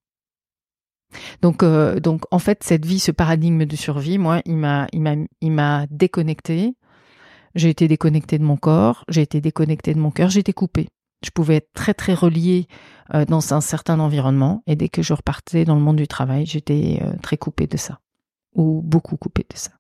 Donc, 1.43 1.65
donc 1.65 2.23
en 2.31 2.39
fait, 2.39 2.63
cette 2.63 2.87
vie, 2.87 2.99
ce 2.99 3.11
paradigme 3.11 3.65
de 3.65 3.77
survie, 3.77 4.19
moi, 4.19 4.41
il 4.45 4.57
m'a, 4.57 4.87
il 4.93 5.01
m'a, 5.01 5.15
il 5.41 5.53
m'a 5.53 5.87
déconnecté 5.91 6.75
j'ai 7.55 7.71
été 7.71 7.89
déconnectée 7.89 8.39
de 8.39 8.45
mon 8.45 8.57
corps, 8.57 9.05
j'ai 9.09 9.23
été 9.23 9.41
déconnectée 9.41 9.95
de 9.95 9.99
mon 9.99 10.11
cœur, 10.11 10.37
été 10.37 10.53
coupée. 10.53 10.89
Je 11.25 11.31
pouvais 11.31 11.57
être 11.57 11.73
très 11.75 11.95
très 11.95 12.15
reliée 12.15 12.67
euh, 13.15 13.25
dans 13.25 13.53
un 13.53 13.61
certain 13.61 14.01
environnement 14.01 14.63
et 14.67 14.77
dès 14.77 14.89
que 14.89 15.03
je 15.03 15.13
repartais 15.13 15.65
dans 15.65 15.75
le 15.75 15.81
monde 15.81 15.97
du 15.97 16.09
travail, 16.09 16.47
j'étais 16.47 17.01
euh, 17.03 17.13
très 17.23 17.37
coupée 17.37 17.67
de 17.67 17.77
ça 17.77 18.01
ou 18.55 18.81
beaucoup 18.83 19.17
coupée 19.17 19.47
de 19.49 19.57
ça. 19.57 19.71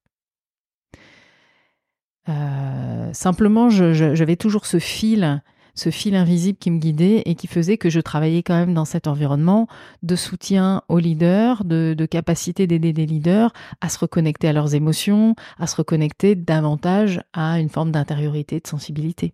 Euh, 2.28 3.12
simplement, 3.12 3.70
j'avais 3.70 4.36
toujours 4.36 4.66
ce 4.66 4.78
fil 4.78 5.42
ce 5.80 5.90
fil 5.90 6.14
invisible 6.14 6.58
qui 6.58 6.70
me 6.70 6.78
guidait 6.78 7.22
et 7.24 7.34
qui 7.34 7.46
faisait 7.46 7.78
que 7.78 7.88
je 7.88 8.00
travaillais 8.00 8.42
quand 8.42 8.54
même 8.54 8.74
dans 8.74 8.84
cet 8.84 9.06
environnement 9.06 9.66
de 10.02 10.14
soutien 10.14 10.82
aux 10.88 10.98
leaders, 10.98 11.64
de, 11.64 11.94
capacité 12.04 12.66
d'aider 12.66 12.92
des 12.92 13.06
leaders 13.06 13.50
à 13.80 13.88
se 13.88 13.98
reconnecter 13.98 14.48
à 14.48 14.52
leurs 14.52 14.74
émotions, 14.74 15.34
à 15.58 15.66
se 15.66 15.76
reconnecter 15.76 16.34
davantage 16.34 17.22
à 17.32 17.58
une 17.60 17.70
forme 17.70 17.92
d'intériorité, 17.92 18.60
de 18.60 18.66
sensibilité. 18.66 19.32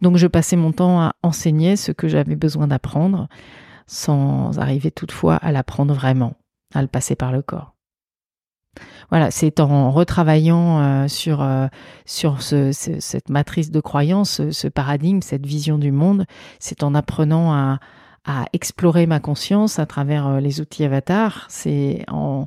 Donc 0.00 0.16
je 0.16 0.26
passais 0.26 0.56
mon 0.56 0.72
temps 0.72 1.02
à 1.02 1.12
enseigner 1.22 1.76
ce 1.76 1.92
que 1.92 2.08
j'avais 2.08 2.36
besoin 2.36 2.66
d'apprendre 2.66 3.28
sans 3.86 4.58
arriver 4.58 4.90
toutefois 4.90 5.36
à 5.36 5.52
l'apprendre 5.52 5.92
vraiment, 5.92 6.34
à 6.74 6.80
le 6.80 6.88
passer 6.88 7.14
par 7.14 7.30
le 7.30 7.42
corps. 7.42 7.74
Voilà, 9.10 9.30
c'est 9.30 9.60
en 9.60 9.90
retravaillant 9.90 10.80
euh, 10.80 11.08
sur 11.08 11.42
euh, 11.42 11.66
sur 12.04 12.42
ce, 12.42 12.72
cette 12.72 13.30
matrice 13.30 13.70
de 13.70 13.80
croyance, 13.80 14.50
ce, 14.50 14.68
paradigme, 14.68 15.20
cette 15.22 15.46
vision 15.46 15.78
du 15.78 15.92
monde, 15.92 16.26
c'est 16.58 16.82
en 16.82 16.94
apprenant 16.94 17.52
à, 17.52 17.78
explorer 18.52 19.06
ma 19.06 19.20
conscience 19.20 19.78
à 19.78 19.86
travers 19.86 20.26
euh, 20.26 20.40
les 20.40 20.60
outils 20.60 20.84
avatars, 20.84 21.46
c'est 21.48 22.04
en 22.08 22.46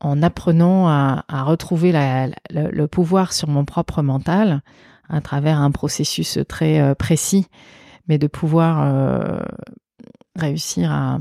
en 0.00 0.22
apprenant 0.22 0.88
à, 0.88 1.24
à 1.28 1.42
retrouver 1.42 1.90
la, 1.90 2.28
le 2.50 2.86
pouvoir 2.86 3.32
sur 3.32 3.48
mon 3.48 3.64
propre 3.64 4.02
mental 4.02 4.60
à 5.08 5.22
travers 5.22 5.58
un 5.58 5.70
processus 5.70 6.38
très 6.46 6.94
précis, 6.96 7.46
mais 8.06 8.18
de 8.18 8.26
pouvoir 8.26 9.40
réussir 10.36 10.92
à, 10.92 11.18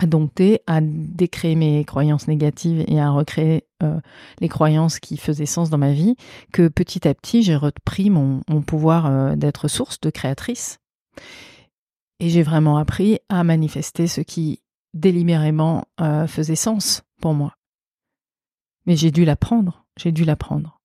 à 0.00 0.06
dompter, 0.06 0.60
à 0.66 0.80
décréer 0.80 1.54
mes 1.54 1.84
croyances 1.84 2.26
négatives 2.26 2.84
et 2.88 3.00
à 3.00 3.10
recréer 3.10 3.64
euh, 3.82 4.00
les 4.40 4.48
croyances 4.48 4.98
qui 4.98 5.16
faisaient 5.16 5.46
sens 5.46 5.70
dans 5.70 5.78
ma 5.78 5.92
vie, 5.92 6.16
que 6.52 6.68
petit 6.68 7.06
à 7.06 7.14
petit 7.14 7.42
j'ai 7.42 7.56
repris 7.56 8.10
mon, 8.10 8.40
pouvoir 8.66 9.06
euh, 9.06 9.36
d'être 9.36 9.68
source, 9.68 10.00
de 10.00 10.10
créatrice. 10.10 10.80
Et 12.20 12.28
j'ai 12.28 12.42
vraiment 12.42 12.76
appris 12.76 13.18
à 13.28 13.44
manifester 13.44 14.06
ce 14.06 14.20
qui 14.20 14.60
délibérément 14.94 15.84
euh, 16.00 16.26
faisait 16.26 16.56
sens 16.56 17.02
pour 17.20 17.34
moi. 17.34 17.54
Mais 18.86 18.96
j'ai 18.96 19.10
dû 19.10 19.24
l'apprendre, 19.24 19.84
j'ai 19.96 20.12
dû 20.12 20.24
l'apprendre. 20.24 20.80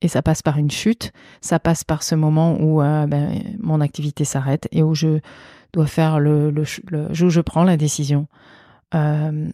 Et 0.00 0.06
ça 0.06 0.22
passe 0.22 0.42
par 0.42 0.58
une 0.58 0.70
chute, 0.70 1.12
ça 1.40 1.58
passe 1.58 1.82
par 1.82 2.04
ce 2.04 2.14
moment 2.14 2.56
où 2.60 2.78
ben, 2.78 3.42
mon 3.58 3.80
activité 3.80 4.24
s'arrête 4.24 4.68
et 4.70 4.84
où 4.84 4.94
je 4.94 5.18
dois 5.72 5.86
faire 5.86 6.20
le, 6.20 6.50
le, 6.50 6.64
je 7.12 7.40
prends 7.40 7.64
la 7.64 7.76
décision 7.76 8.26
euh, 8.94 9.50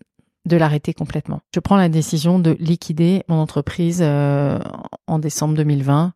de 0.46 0.56
l'arrêter 0.56 0.92
complètement. 0.92 1.40
Je 1.54 1.60
prends 1.60 1.76
la 1.76 1.88
décision 1.88 2.38
de 2.38 2.56
liquider 2.60 3.22
mon 3.28 3.36
entreprise 3.36 4.00
euh, 4.02 4.58
en 5.06 5.18
décembre 5.18 5.54
2020 5.54 6.12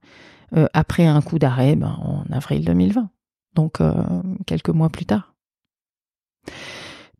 euh, 0.57 0.67
après 0.75 1.07
un 1.07 1.23
coup 1.23 1.39
d'arrêt 1.39 1.77
ben, 1.77 1.99
en 2.03 2.25
avril 2.31 2.65
2020, 2.65 3.09
donc 3.55 3.79
quelques 4.47 4.69
mois 4.69 4.91
plus 4.91 5.07
tard. 5.07 5.35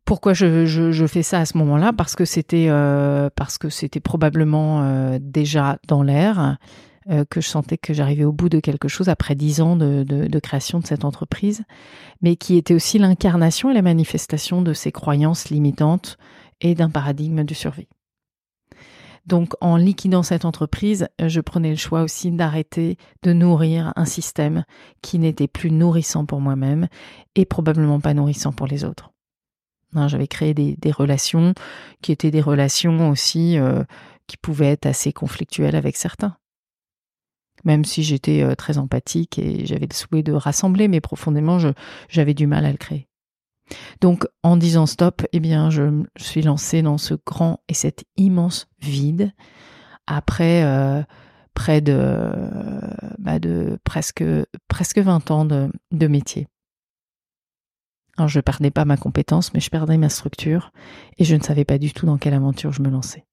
Pourquoi 0.05 0.33
je, 0.33 0.65
je, 0.65 0.91
je 0.91 1.05
fais 1.05 1.23
ça 1.23 1.39
à 1.39 1.45
ce 1.45 1.57
moment-là? 1.57 1.93
Parce 1.93 2.15
que 2.15 2.25
c'était 2.25 2.69
parce 3.35 3.57
que 3.57 3.69
c'était 3.69 3.99
probablement 3.99 5.17
déjà 5.19 5.77
dans 5.87 6.01
l'air 6.01 6.57
euh, 7.09 7.25
que 7.29 7.41
je 7.41 7.47
sentais 7.47 7.77
que 7.77 7.93
j'arrivais 7.93 8.23
au 8.23 8.31
bout 8.31 8.49
de 8.49 8.59
quelque 8.59 8.87
chose 8.87 9.09
après 9.09 9.33
dix 9.33 9.61
ans 9.61 9.75
de, 9.75 10.39
création 10.39 10.79
de 10.79 10.85
cette 10.85 11.05
entreprise, 11.05 11.63
mais 12.21 12.35
qui 12.35 12.55
était 12.55 12.73
aussi 12.73 12.99
l'incarnation 12.99 13.71
et 13.71 13.73
la 13.73 13.81
manifestation 13.81 14.61
de 14.61 14.73
ces 14.73 14.91
croyances 14.91 15.49
limitantes 15.49 16.17
et 16.61 16.75
d'un 16.75 16.89
paradigme 16.89 17.43
de 17.43 17.53
survie. 17.53 17.87
Donc 19.25 19.53
en 19.61 19.75
liquidant 19.75 20.23
cette 20.23 20.45
entreprise, 20.45 21.07
je 21.23 21.41
prenais 21.41 21.71
le 21.71 21.75
choix 21.75 22.01
aussi 22.01 22.31
d'arrêter 22.31 22.97
de 23.23 23.33
nourrir 23.33 23.93
un 23.95 24.05
système 24.05 24.63
qui 25.01 25.19
n'était 25.19 25.47
plus 25.47 25.71
nourrissant 25.71 26.25
pour 26.25 26.41
moi-même 26.41 26.87
et 27.35 27.45
probablement 27.45 27.99
pas 27.99 28.13
nourrissant 28.13 28.51
pour 28.51 28.67
les 28.67 28.85
autres. 28.85 29.11
Hein, 29.95 30.07
j'avais 30.07 30.27
créé 30.27 30.53
des, 30.53 30.91
relations 30.91 31.53
qui 32.01 32.11
étaient 32.11 32.31
des 32.31 32.41
relations 32.41 33.09
aussi 33.09 33.57
euh, 33.57 33.83
qui 34.27 34.37
pouvaient 34.37 34.71
être 34.71 34.85
assez 34.85 35.11
conflictuelles 35.11 35.75
avec 35.75 35.97
certains 35.97 36.37
même 37.63 37.85
si 37.85 38.03
j'étais 38.03 38.41
euh, 38.41 38.55
très 38.55 38.77
empathique 38.77 39.39
et 39.39 39.65
j'avais 39.65 39.87
le 39.87 39.95
souhait 39.95 40.23
de 40.23 40.33
rassembler, 40.33 40.87
mais 40.87 41.01
profondément, 41.01 41.57
j'avais 42.09 42.33
du 42.33 42.47
mal 42.47 42.65
à 42.65 42.71
le 42.71 42.77
créer. 42.77 43.07
Donc, 44.01 44.25
en 44.43 44.57
disant 44.57 44.85
stop, 44.85 45.23
eh 45.31 45.39
bien, 45.39 45.69
je, 45.69 46.03
suis 46.17 46.41
lancée 46.41 46.81
dans 46.81 46.97
ce 46.97 47.13
grand 47.25 47.59
et 47.67 47.73
cet 47.73 48.03
immense 48.17 48.67
vide 48.81 49.31
après 50.07 50.63
euh, 50.63 51.03
près 51.53 51.81
de, 51.81 52.31
bah 53.19 53.37
de 53.37 53.77
presque, 53.83 54.23
presque 54.67 54.97
20 54.97 55.31
ans 55.31 55.45
de, 55.45 55.71
de 55.91 56.07
métier. 56.07 56.47
Alors, 58.17 58.27
je 58.27 58.39
perdais 58.39 58.71
pas 58.71 58.85
ma 58.85 58.97
compétence, 58.97 59.53
mais 59.53 59.59
je 59.59 59.69
perdais 59.69 59.97
ma 59.97 60.09
structure 60.09 60.71
et 61.17 61.23
je 61.23 61.35
ne 61.35 61.41
savais 61.41 61.63
pas 61.63 61.77
du 61.77 61.93
tout 61.93 62.05
dans 62.05 62.17
quelle 62.17 62.33
aventure 62.33 62.73
je 62.73 62.81
me 62.81 62.89
lançais. 62.89 63.25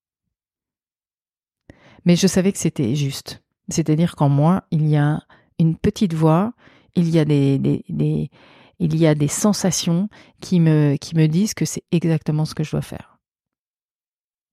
Mais 2.04 2.14
je 2.14 2.28
savais 2.28 2.52
que 2.52 2.58
c'était 2.58 2.94
juste. 2.94 3.42
C'est-à-dire 3.68 4.16
qu'en 4.16 4.28
moi, 4.28 4.64
il 4.70 4.86
y 4.86 4.96
a 4.96 5.20
une 5.58 5.76
petite 5.76 6.14
voix, 6.14 6.52
il 6.94 7.10
y 7.10 7.18
a 7.18 7.24
des, 7.24 7.58
des, 7.58 8.30
il 8.78 8.96
y 8.96 9.06
a 9.06 9.14
des 9.14 9.28
sensations 9.28 10.08
qui 10.40 10.60
me, 10.60 10.96
qui 10.96 11.16
me 11.16 11.26
disent 11.26 11.54
que 11.54 11.64
c'est 11.64 11.84
exactement 11.92 12.44
ce 12.44 12.54
que 12.54 12.64
je 12.64 12.72
dois 12.72 12.82
faire. 12.82 13.18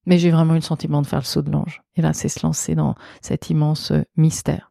Mais 0.06 0.18
j'ai 0.18 0.30
vraiment 0.30 0.52
eu 0.52 0.58
le 0.58 0.62
sentiment 0.62 1.00
de 1.00 1.06
faire 1.06 1.20
le 1.20 1.24
saut 1.24 1.42
de 1.42 1.50
l'ange. 1.50 1.82
Et 1.96 2.02
là, 2.02 2.12
c'est 2.12 2.28
se 2.28 2.44
lancer 2.44 2.74
dans 2.74 2.94
cet 3.22 3.48
immense 3.50 3.92
mystère. 4.16 4.70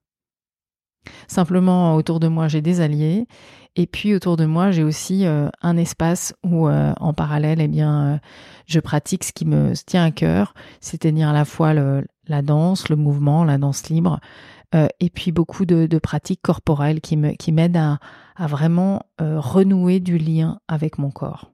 Simplement, 1.27 1.95
autour 1.95 2.19
de 2.19 2.27
moi, 2.27 2.47
j'ai 2.47 2.61
des 2.61 2.81
alliés. 2.81 3.27
Et 3.75 3.87
puis, 3.87 4.13
autour 4.13 4.37
de 4.37 4.45
moi, 4.45 4.71
j'ai 4.71 4.83
aussi 4.83 5.25
euh, 5.25 5.49
un 5.61 5.77
espace 5.77 6.33
où, 6.43 6.67
euh, 6.67 6.93
en 6.99 7.13
parallèle, 7.13 7.59
eh 7.59 7.67
bien, 7.67 8.03
euh, 8.03 8.17
je 8.67 8.79
pratique 8.79 9.23
ce 9.23 9.33
qui 9.33 9.45
me 9.45 9.73
tient 9.85 10.05
à 10.05 10.11
cœur, 10.11 10.53
c'est-à-dire 10.79 11.29
à 11.29 11.33
la 11.33 11.45
fois 11.45 11.73
le, 11.73 12.05
la 12.27 12.41
danse, 12.41 12.89
le 12.89 12.95
mouvement, 12.95 13.43
la 13.43 13.57
danse 13.57 13.89
libre, 13.89 14.19
euh, 14.75 14.87
et 14.99 15.09
puis 15.09 15.31
beaucoup 15.31 15.65
de, 15.65 15.97
pratiques 15.99 16.41
corporelles 16.41 17.01
qui 17.01 17.17
m'aident 17.17 17.37
qui 17.37 17.77
à, 17.77 17.99
à, 18.35 18.47
vraiment 18.47 19.03
euh, 19.21 19.39
renouer 19.39 19.99
du 19.99 20.17
lien 20.17 20.59
avec 20.67 20.97
mon 20.97 21.11
corps. 21.11 21.51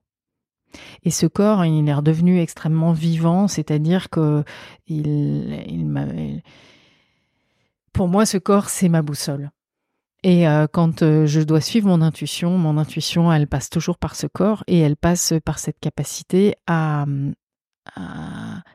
Et 1.03 1.10
ce 1.10 1.25
corps, 1.25 1.65
il 1.65 1.89
est 1.89 1.93
redevenu 1.93 2.39
extrêmement 2.39 2.93
vivant, 2.93 3.47
c'est-à-dire 3.47 4.10
que 4.10 4.43
il, 4.88 5.63
il 5.67 6.43
pour 7.91 8.08
moi, 8.08 8.25
ce 8.25 8.38
corps, 8.38 8.69
c'est 8.69 8.88
ma 8.88 9.01
boussole. 9.01 9.49
Et 10.21 10.47
euh, 10.47 10.67
quand 10.71 10.99
je 10.99 11.41
dois 11.41 11.62
suivre 11.62 11.88
mon 11.88 12.01
intuition, 12.01 12.58
mon 12.58 12.77
intuition, 12.77 13.34
elle 13.34 13.47
passe 13.47 13.69
toujours 13.69 13.97
par 13.97 14.15
ce 14.15 14.27
corps 14.27 14.63
et 14.67 14.79
elle 14.79 14.97
passe 14.97 15.34
par 15.43 15.60
cette 15.60 15.79
capacité 15.79 16.55
à, 16.67 17.05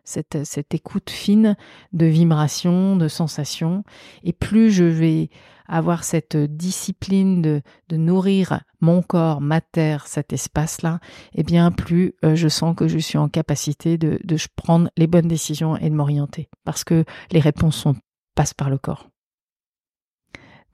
cette, 0.05 0.75
écoute 0.75 1.11
fine 1.11 1.57
de 1.93 2.07
vibrations, 2.07 2.97
de 2.97 3.09
sensations. 3.09 3.85
Et 4.23 4.33
plus 4.33 4.71
je 4.71 4.85
vais 4.85 5.31
avoir 5.67 6.05
cette 6.05 6.37
discipline 6.37 7.41
de, 7.43 7.63
nourrir 7.93 8.61
mon 8.81 9.03
corps, 9.03 9.41
ma 9.41 9.61
terre, 9.61 10.07
cet 10.07 10.33
espace-là, 10.33 10.99
et 11.35 11.41
eh 11.41 11.43
bien 11.43 11.71
plus 11.71 12.15
euh, 12.25 12.35
je 12.35 12.49
sens 12.49 12.77
que 12.77 12.87
je 12.87 12.99
suis 12.99 13.19
en 13.19 13.29
capacité 13.29 13.97
de, 13.97 14.19
prendre 14.57 14.91
les 14.97 15.07
bonnes 15.07 15.29
décisions 15.29 15.77
et 15.77 15.89
de 15.89 15.95
m'orienter. 15.95 16.49
Parce 16.65 16.85
que 16.85 17.05
les 17.31 17.41
réponses 17.41 17.87
passent 18.35 18.55
par 18.55 18.69
le 18.69 18.79
corps. 18.79 19.09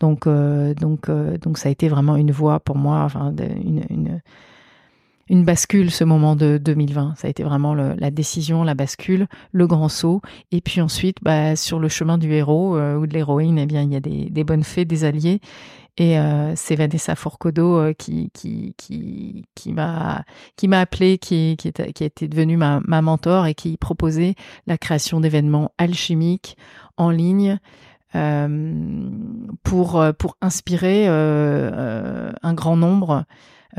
Donc, 0.01 0.27
euh, 0.27 0.75
donc, 0.75 1.09
euh, 1.09 1.37
donc 1.37 1.59
ça 1.59 1.69
a 1.69 1.73
été 1.73 1.89
vraiment 1.89 2.17
une 2.17 2.33
voie 2.33 2.59
pour 2.59 2.77
moi, 2.77 3.07
une 3.39 4.23
une 5.31 5.45
bascule 5.45 5.93
ce 5.93 6.03
moment 6.03 6.35
de 6.35 6.59
2020. 6.59 7.15
Ça 7.17 7.29
a 7.29 7.31
été 7.31 7.45
vraiment 7.45 7.73
la 7.73 8.11
décision, 8.11 8.65
la 8.65 8.75
bascule, 8.75 9.29
le 9.53 9.67
grand 9.69 9.89
saut. 9.89 10.21
Et 10.51 10.61
puis 10.61 10.81
ensuite, 10.81 11.19
bah, 11.23 11.55
sur 11.55 11.79
le 11.79 11.89
chemin 11.89 12.19
du 12.19 12.33
héros 12.33 12.77
euh, 12.77 12.97
ou 12.97 13.07
de 13.07 13.15
l'héroïne, 13.15 13.57
eh 13.57 13.67
bien, 13.67 13.83
il 13.83 13.93
y 13.93 13.97
a 13.97 14.01
des, 14.01 14.45
bonnes 14.45 14.65
fées, 14.65 14.85
des 14.85 15.05
alliés. 15.05 15.41
Et 15.97 16.19
euh, 16.19 16.55
c'est 16.57 16.75
Vanessa 16.75 17.15
Forcodo 17.15 17.79
euh, 17.79 17.93
qui 17.93 18.31
qui 18.33 18.75
qui 18.77 19.45
qui 19.55 19.73
m'a 19.73 20.25
qui 20.57 20.67
m'a 20.67 20.81
appelé, 20.81 21.19
qui 21.19 21.57
qui, 21.57 21.69
est, 21.69 21.93
qui 21.93 22.05
été 22.05 22.27
devenue 22.27 22.57
ma, 22.57 22.81
ma 22.85 23.01
mentor 23.01 23.47
et 23.47 23.55
qui 23.55 23.77
proposait 23.77 24.35
la 24.67 24.79
création 24.79 25.21
d'événements 25.21 25.71
alchimiques 25.79 26.57
en 26.97 27.11
ligne. 27.11 27.59
pour 29.63 30.05
pour 30.19 30.37
inspirer 30.41 31.07
un 31.07 32.55
grand 32.55 32.77
nombre 32.77 33.27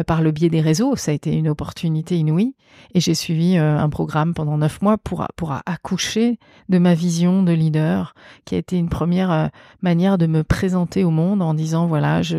par 0.07 0.21
le 0.21 0.31
biais 0.31 0.49
des 0.49 0.61
réseaux. 0.61 0.95
Ça 0.95 1.11
a 1.11 1.13
été 1.13 1.33
une 1.33 1.49
opportunité 1.49 2.17
inouïe. 2.17 2.55
Et 2.93 2.99
j'ai 2.99 3.13
suivi 3.13 3.57
euh, 3.57 3.77
un 3.77 3.89
programme 3.89 4.33
pendant 4.33 4.57
neuf 4.57 4.81
mois 4.81 4.97
pour, 4.97 5.25
pour 5.35 5.53
accoucher 5.65 6.39
de 6.69 6.77
ma 6.77 6.93
vision 6.93 7.43
de 7.43 7.51
leader, 7.51 8.15
qui 8.45 8.55
a 8.55 8.57
été 8.57 8.77
une 8.77 8.89
première 8.89 9.31
euh, 9.31 9.47
manière 9.81 10.17
de 10.17 10.27
me 10.27 10.43
présenter 10.43 11.03
au 11.03 11.11
monde 11.11 11.41
en 11.41 11.53
disant, 11.53 11.87
voilà, 11.87 12.21
je, 12.21 12.37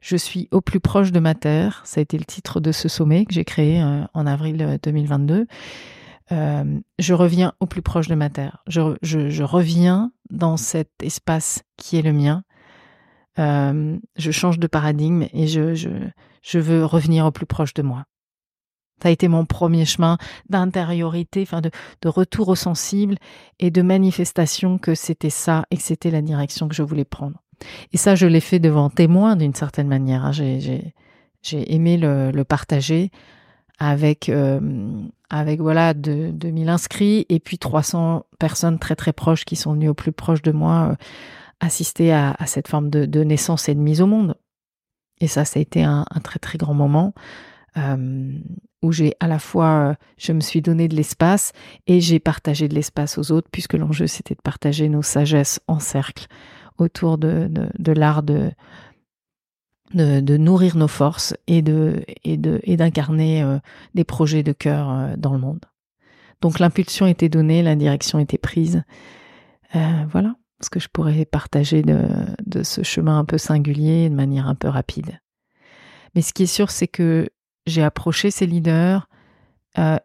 je 0.00 0.16
suis 0.16 0.48
au 0.50 0.60
plus 0.60 0.80
proche 0.80 1.12
de 1.12 1.20
ma 1.20 1.34
terre. 1.34 1.82
Ça 1.84 2.00
a 2.00 2.02
été 2.02 2.18
le 2.18 2.24
titre 2.24 2.60
de 2.60 2.72
ce 2.72 2.88
sommet 2.88 3.26
que 3.26 3.34
j'ai 3.34 3.44
créé 3.44 3.82
en 4.14 4.26
avril 4.26 4.78
2022. 4.82 5.46
Euh, 6.32 6.80
je 6.98 7.14
reviens 7.14 7.52
au 7.60 7.66
plus 7.66 7.82
proche 7.82 8.08
de 8.08 8.14
ma 8.14 8.30
terre. 8.30 8.62
Je, 8.66 8.96
je, 9.02 9.42
reviens 9.42 10.10
dans 10.30 10.56
cet 10.56 10.90
espace 11.02 11.62
qui 11.76 11.96
est 11.96 12.02
le 12.02 12.12
mien. 12.12 12.42
Euh, 13.38 13.96
je 14.16 14.30
change 14.30 14.58
de 14.58 14.66
paradigme 14.66 15.26
et 15.32 15.46
je, 15.46 15.74
je 16.46 16.58
veux 16.58 16.84
revenir 16.84 17.26
au 17.26 17.32
plus 17.32 17.46
proche 17.46 17.74
de 17.74 17.82
moi. 17.82 18.04
Ça 19.02 19.08
a 19.08 19.12
été 19.12 19.28
mon 19.28 19.44
premier 19.44 19.84
chemin 19.84 20.16
d'intériorité, 20.48 21.42
enfin 21.42 21.60
de, 21.60 21.70
retour 22.08 22.48
au 22.48 22.54
sensible 22.54 23.16
et 23.58 23.70
de 23.70 23.82
manifestation 23.82 24.78
que 24.78 24.94
c'était 24.94 25.28
ça 25.28 25.66
et 25.70 25.76
que 25.76 25.82
c'était 25.82 26.10
la 26.10 26.22
direction 26.22 26.66
que 26.66 26.74
je 26.74 26.82
voulais 26.82 27.04
prendre. 27.04 27.42
Et 27.92 27.98
ça, 27.98 28.14
je 28.14 28.26
l'ai 28.26 28.40
fait 28.40 28.58
devant 28.58 28.88
témoins 28.88 29.36
d'une 29.36 29.54
certaine 29.54 29.88
manière. 29.88 30.24
Hein. 30.24 30.32
J'ai 30.32 31.74
aimé 31.74 31.98
le, 31.98 32.42
partager 32.44 33.10
avec 33.78 34.30
euh, 34.30 35.02
avec 35.28 35.60
voilà 35.60 35.92
de, 35.92 36.30
2000 36.30 36.70
inscrits 36.70 37.26
et 37.28 37.40
puis 37.40 37.58
300 37.58 38.24
personnes 38.38 38.78
très 38.78 38.96
très 38.96 39.12
proches 39.12 39.44
qui 39.44 39.54
sont 39.54 39.74
venues 39.74 39.90
au 39.90 39.94
plus 39.94 40.12
proche 40.12 40.40
de 40.40 40.52
moi 40.52 40.92
euh, 40.92 40.96
assister 41.60 42.14
à, 42.14 42.34
cette 42.46 42.68
forme 42.68 42.88
de 42.88 43.24
naissance 43.24 43.68
et 43.68 43.74
de 43.74 43.80
mise 43.80 44.00
au 44.00 44.06
monde. 44.06 44.36
Et 45.20 45.28
ça, 45.28 45.44
ça 45.44 45.58
a 45.58 45.62
été 45.62 45.82
un, 45.82 46.04
très 46.22 46.38
très 46.38 46.58
grand 46.58 46.74
moment 46.74 47.14
euh, 47.76 48.32
où 48.82 48.92
j'ai 48.92 49.14
à 49.20 49.26
la 49.26 49.38
fois, 49.38 49.90
euh, 49.90 49.94
je 50.18 50.32
me 50.32 50.40
suis 50.40 50.62
donné 50.62 50.88
de 50.88 50.96
l'espace 50.96 51.52
et 51.86 52.00
j'ai 52.00 52.18
partagé 52.20 52.68
de 52.68 52.74
l'espace 52.74 53.18
aux 53.18 53.32
autres, 53.32 53.48
puisque 53.50 53.74
l'enjeu 53.74 54.06
c'était 54.06 54.34
de 54.34 54.42
partager 54.42 54.88
nos 54.88 55.02
sagesses 55.02 55.60
en 55.66 55.78
cercle 55.78 56.26
autour 56.78 57.16
de, 57.16 57.50
l'art 57.92 58.22
de, 58.22 58.52
nourrir 59.94 60.76
nos 60.76 60.88
forces 60.88 61.34
et 61.46 61.62
d'incarner 61.62 63.42
euh, 63.42 63.58
des 63.94 64.04
projets 64.04 64.42
de 64.42 64.52
cœur 64.52 65.16
dans 65.16 65.32
le 65.32 65.38
monde. 65.38 65.64
Donc 66.42 66.58
l'impulsion 66.58 67.06
était 67.06 67.30
donnée, 67.30 67.62
la 67.62 67.76
direction 67.76 68.18
était 68.18 68.38
prise. 68.38 68.82
Voilà 69.72 70.36
ce 70.60 70.70
que 70.70 70.80
je 70.80 70.88
pourrais 70.88 71.24
partager 71.24 71.82
de, 71.82 72.62
ce 72.62 72.82
chemin 72.82 73.18
un 73.18 73.24
peu 73.24 73.38
singulier 73.38 74.08
de 74.08 74.14
manière 74.14 74.48
un 74.48 74.54
peu 74.54 74.68
rapide. 74.68 75.20
Mais 76.14 76.22
ce 76.22 76.32
qui 76.32 76.44
est 76.44 76.46
sûr, 76.46 76.70
c'est 76.70 76.88
que 76.88 77.28
j'ai 77.66 77.82
approché 77.82 78.30
ces 78.30 78.46
leaders 78.46 79.08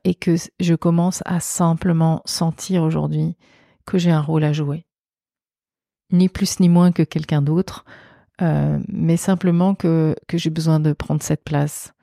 et 0.03 0.15
que 0.15 0.35
je 0.59 0.75
commence 0.75 1.23
à 1.25 1.39
simplement 1.39 2.21
sentir 2.25 2.83
aujourd'hui 2.83 3.37
que 3.85 3.97
j'ai 3.97 4.11
un 4.11 4.19
rôle 4.19 4.43
à 4.43 4.51
jouer. 4.51 4.85
Ni 6.11 6.27
plus 6.27 6.59
ni 6.59 6.67
moins 6.67 6.91
que 6.91 7.03
quelqu'un 7.03 7.41
d'autre 7.41 7.85
euh, 8.41 8.79
mais 8.87 9.17
simplement 9.17 9.75
que, 9.75 10.15
j'ai 10.33 10.49
besoin 10.49 10.79
de 10.79 10.93
prendre 10.93 11.21
cette 11.21 11.43
place. 11.43 11.93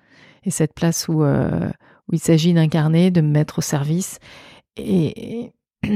Et 0.44 0.50
cette 0.50 0.74
place 0.74 1.08
où, 1.08 1.24
euh, 1.24 1.70
il 2.12 2.20
s'agit 2.20 2.54
d'incarner, 2.54 3.10
de 3.10 3.20
me 3.20 3.28
mettre 3.28 3.58
au 3.58 3.62
service 3.62 4.18
et 4.76 5.52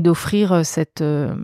d'offrir 0.00 0.64
cette, 0.64 1.00
euh, 1.00 1.34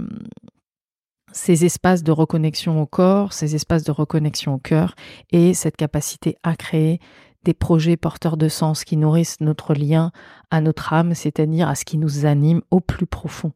ces 1.33 1.65
espaces 1.65 2.03
de 2.03 2.13
reconnexion 2.13 2.81
au 2.81 2.87
corps, 2.87 3.33
ces 3.33 3.55
espaces 3.55 3.85
de 3.85 3.93
reconnexion 3.93 4.55
au 4.55 4.59
cœur 4.59 4.95
et 5.31 5.55
cette 5.55 5.77
capacité 5.77 6.37
à 6.43 6.57
créer 6.57 7.01
des 7.45 7.55
projets 7.55 7.97
porteurs 7.97 8.37
de 8.37 8.49
sens 8.49 8.85
qui 8.85 8.97
nourrissent 8.97 9.41
notre 9.41 9.75
lien 9.75 10.13
à 10.51 10.61
notre 10.61 10.93
âme, 10.93 11.15
c'est-à-dire 11.15 11.69
à 11.69 11.75
ce 11.75 11.85
qui 11.85 11.97
nous 11.97 12.27
anime 12.27 12.61
au 12.71 12.81
plus 12.81 13.07
profond. 13.07 13.53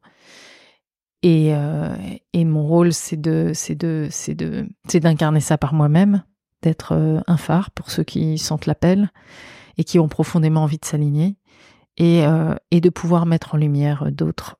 Et, 1.21 1.53
euh, 1.53 1.95
et 2.33 2.45
mon 2.45 2.65
rôle, 2.65 2.93
c'est 2.93 3.19
de, 3.19 3.51
c'est 3.53 3.75
de, 3.75 4.07
c'est 4.11 4.35
de, 4.35 4.67
c'est 4.87 4.99
d'incarner 4.99 5.39
ça 5.39 5.57
par 5.57 5.73
moi-même, 5.73 6.23
d'être 6.61 6.93
euh, 6.93 7.19
un 7.27 7.37
phare 7.37 7.71
pour 7.71 7.91
ceux 7.91 8.03
qui 8.03 8.37
sentent 8.37 8.65
l'appel 8.65 9.11
et 9.77 9.83
qui 9.83 9.99
ont 9.99 10.07
profondément 10.07 10.63
envie 10.63 10.77
de 10.77 10.85
s'aligner, 10.85 11.35
et, 11.97 12.25
euh, 12.25 12.55
et 12.71 12.81
de 12.81 12.89
pouvoir 12.89 13.25
mettre 13.25 13.55
en 13.55 13.57
lumière 13.57 14.11
d'autres 14.11 14.57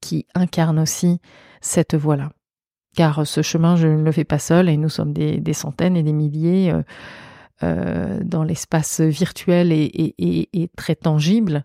qui 0.00 0.26
incarnent 0.34 0.78
aussi 0.78 1.20
cette 1.60 1.94
voie-là. 1.94 2.30
Car 2.96 3.26
ce 3.26 3.42
chemin, 3.42 3.76
je 3.76 3.88
ne 3.88 4.02
le 4.02 4.12
fais 4.12 4.24
pas 4.24 4.38
seul, 4.38 4.68
et 4.68 4.76
nous 4.76 4.88
sommes 4.88 5.12
des, 5.12 5.38
des 5.38 5.52
centaines 5.52 5.96
et 5.96 6.02
des 6.02 6.12
milliers 6.12 6.72
dans 7.62 8.44
l'espace 8.44 9.00
virtuel 9.00 9.72
et, 9.72 10.70
très 10.76 10.94
tangible 10.94 11.64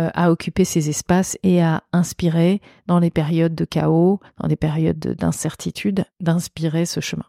euh, 0.00 0.08
à 0.14 0.30
occuper 0.30 0.64
ces 0.64 0.88
espaces 0.88 1.36
et 1.42 1.60
à 1.60 1.82
inspirer 1.92 2.62
dans 2.86 3.00
les 3.00 3.10
périodes 3.10 3.56
de 3.56 3.64
chaos, 3.64 4.20
dans 4.38 4.46
les 4.46 4.56
périodes 4.56 4.98
d'incertitude, 4.98 6.04
d'inspirer 6.20 6.86
ce 6.86 7.00
chemin, 7.00 7.26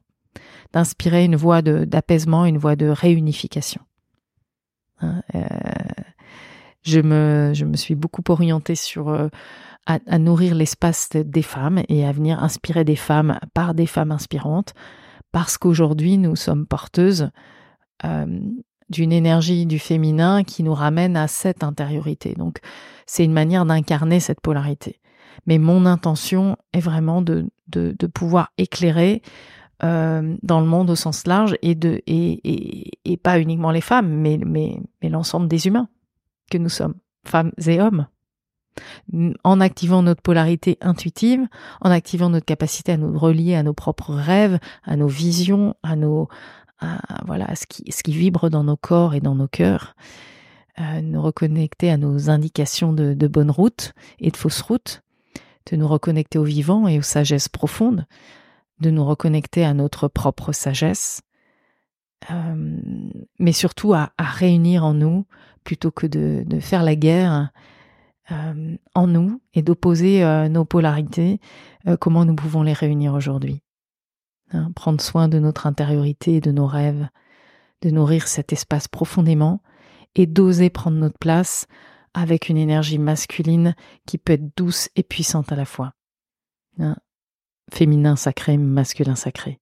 d'inspirer 0.71 1.25
une 1.25 1.35
voie 1.35 1.61
d'apaisement, 1.63 2.45
une 2.45 2.59
voie 2.59 2.75
de 2.75 2.87
réunification. 2.87 3.81
Hein, 5.01 5.23
euh, 5.33 5.41
je, 6.83 6.99
me, 6.99 7.53
suis 7.75 7.95
beaucoup 7.95 8.23
orientée 8.29 8.75
sur 8.75 9.09
euh, 9.09 9.27
à, 9.85 10.19
nourrir 10.19 10.55
l'espace 10.55 11.09
des 11.13 11.41
femmes 11.41 11.81
et 11.89 12.05
à 12.05 12.11
venir 12.11 12.43
inspirer 12.43 12.83
des 12.83 12.95
femmes 12.95 13.39
par 13.53 13.73
des 13.73 13.87
femmes 13.87 14.11
inspirantes, 14.11 14.73
parce 15.31 15.57
qu'aujourd'hui 15.57 16.17
nous 16.17 16.35
sommes 16.35 16.65
porteuses 16.65 17.29
d'une 18.89 19.11
énergie 19.11 19.65
du 19.65 19.79
féminin 19.79 20.43
qui 20.43 20.63
nous 20.63 20.73
ramène 20.73 21.15
à 21.15 21.27
cette 21.27 21.63
intériorité. 21.63 22.33
Donc 22.33 22.59
c'est 23.05 23.23
une 23.23 23.33
manière 23.33 23.65
d'incarner 23.65 24.19
cette 24.19 24.41
polarité. 24.41 24.99
Mais 25.47 25.57
mon 25.57 25.85
intention 25.85 26.57
est 26.73 26.79
vraiment 26.79 27.21
de, 27.21 27.47
pouvoir 28.13 28.51
éclairer 28.57 29.21
euh, 29.83 30.35
dans 30.43 30.59
le 30.59 30.67
monde 30.67 30.89
au 30.91 30.95
sens 30.95 31.25
large 31.25 31.55
et, 31.61 33.17
pas 33.23 33.39
uniquement 33.39 33.71
les 33.71 33.81
femmes, 33.81 34.09
mais 34.09 34.79
l'ensemble 35.01 35.47
des 35.47 35.67
humains 35.67 35.87
que 36.51 36.59
nous 36.59 36.69
sommes, 36.69 36.95
femmes 37.25 37.51
et 37.65 37.81
hommes. 37.81 38.07
En 39.43 39.59
activant 39.59 40.01
notre 40.01 40.21
polarité 40.21 40.77
intuitive, 40.79 41.45
en 41.81 41.91
activant 41.91 42.29
notre 42.29 42.45
capacité 42.45 42.93
à 42.93 42.97
nous 42.97 43.17
relier 43.17 43.55
à 43.55 43.63
nos 43.63 43.73
propres 43.73 44.13
rêves, 44.13 44.59
à 44.83 44.95
nos 44.95 45.07
visions, 45.07 45.75
à 45.83 45.97
nos, 45.97 46.29
voilà, 47.25 47.53
ce 47.55 47.65
qui, 47.67 47.91
ce 47.91 48.01
qui 48.03 48.13
vibre 48.13 48.49
dans 48.49 48.63
nos 48.63 48.77
corps 48.77 49.13
et 49.13 49.19
dans 49.19 49.35
nos 49.35 49.47
cœurs, 49.47 49.95
euh, 50.79 51.01
nous 51.01 51.21
reconnecter 51.21 51.91
à 51.91 51.97
nos 51.97 52.29
indications 52.29 52.93
de, 52.93 53.27
bonne 53.27 53.51
route 53.51 53.93
et 54.19 54.31
de 54.31 54.37
fausse 54.37 54.61
route, 54.61 55.03
de 55.69 55.75
nous 55.75 55.87
reconnecter 55.87 56.39
au 56.39 56.43
vivant 56.43 56.87
et 56.87 56.97
aux 56.97 57.03
sagesses 57.03 57.49
profondes, 57.49 58.05
de 58.79 58.89
nous 58.89 59.05
reconnecter 59.05 59.65
à 59.65 59.73
notre 59.73 60.07
propre 60.07 60.53
sagesse, 60.53 61.21
euh, 62.31 62.79
mais 63.37 63.51
surtout 63.51 63.93
à, 63.93 64.11
à, 64.17 64.23
réunir 64.23 64.85
en 64.85 64.93
nous 64.93 65.25
plutôt 65.63 65.91
que 65.91 66.07
de, 66.07 66.59
faire 66.59 66.83
la 66.83 66.95
guerre 66.95 67.51
euh, 68.31 68.77
en 68.95 69.07
nous 69.07 69.41
et 69.53 69.61
d'opposer 69.61 70.23
euh, 70.23 70.49
nos 70.49 70.65
polarités, 70.65 71.39
euh, 71.87 71.97
comment 71.97 72.25
nous 72.25 72.35
pouvons 72.35 72.63
les 72.63 72.73
réunir 72.73 73.13
aujourd'hui. 73.13 73.61
Hein, 74.53 74.71
prendre 74.75 75.01
soin 75.01 75.27
de 75.27 75.39
notre 75.39 75.65
intériorité 75.67 76.35
et 76.35 76.41
de 76.41 76.51
nos 76.51 76.67
rêves, 76.67 77.07
de 77.81 77.89
nourrir 77.89 78.27
cet 78.27 78.51
espace 78.53 78.87
profondément 78.87 79.61
et 80.15 80.25
d'oser 80.25 80.69
prendre 80.69 80.97
notre 80.97 81.17
place 81.17 81.67
avec 82.13 82.49
une 82.49 82.57
énergie 82.57 82.97
masculine 82.97 83.75
qui 84.05 84.17
peut 84.17 84.33
être 84.33 84.55
douce 84.57 84.89
et 84.95 85.03
puissante 85.03 85.51
à 85.51 85.55
la 85.55 85.65
fois. 85.65 85.93
Hein, 86.79 86.97
féminin 87.73 88.15
sacré, 88.15 88.57
masculin 88.57 89.15
sacré, 89.15 89.61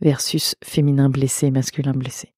versus 0.00 0.54
féminin 0.62 1.08
blessé, 1.08 1.50
masculin 1.50 1.92
blessé. 1.92 2.34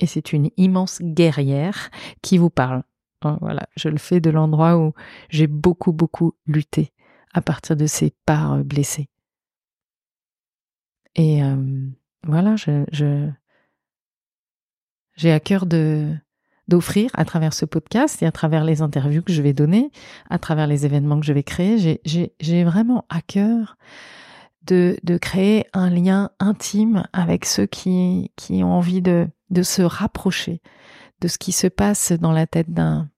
Et 0.00 0.06
c'est 0.06 0.32
une 0.32 0.50
immense 0.56 1.00
guerrière 1.02 1.90
qui 2.22 2.38
vous 2.38 2.50
parle. 2.50 2.82
Voilà, 3.22 3.68
je 3.76 3.88
le 3.88 3.98
fais 3.98 4.20
de 4.20 4.30
l'endroit 4.30 4.78
où 4.78 4.94
j'ai 5.28 5.46
beaucoup, 5.46 5.92
beaucoup 5.92 6.32
lutté 6.46 6.92
à 7.32 7.42
partir 7.42 7.76
de 7.76 7.86
ces 7.86 8.12
parts 8.24 8.64
blessées. 8.64 9.08
Et 11.16 11.44
euh, 11.44 11.86
voilà, 12.26 12.56
j'ai 12.56 13.30
à 15.30 15.40
cœur 15.40 15.66
d'offrir 15.66 17.10
à 17.14 17.26
travers 17.26 17.52
ce 17.52 17.66
podcast 17.66 18.22
et 18.22 18.26
à 18.26 18.32
travers 18.32 18.64
les 18.64 18.80
interviews 18.80 19.22
que 19.22 19.32
je 19.32 19.42
vais 19.42 19.52
donner, 19.52 19.90
à 20.30 20.38
travers 20.38 20.66
les 20.66 20.86
événements 20.86 21.20
que 21.20 21.26
je 21.26 21.34
vais 21.34 21.42
créer, 21.42 22.00
j'ai 22.04 22.64
vraiment 22.64 23.04
à 23.10 23.20
cœur 23.20 23.76
de, 24.62 24.96
de 25.02 25.18
créer 25.18 25.66
un 25.72 25.90
lien 25.90 26.30
intime 26.38 27.06
avec 27.12 27.44
ceux 27.44 27.66
qui, 27.66 28.30
qui 28.36 28.62
ont 28.62 28.72
envie 28.72 29.02
de, 29.02 29.28
de 29.50 29.62
se 29.62 29.82
rapprocher 29.82 30.60
de 31.20 31.28
ce 31.28 31.38
qui 31.38 31.52
se 31.52 31.66
passe 31.66 32.12
dans 32.12 32.32
la 32.32 32.46
tête 32.46 32.70
d'un 32.70 33.10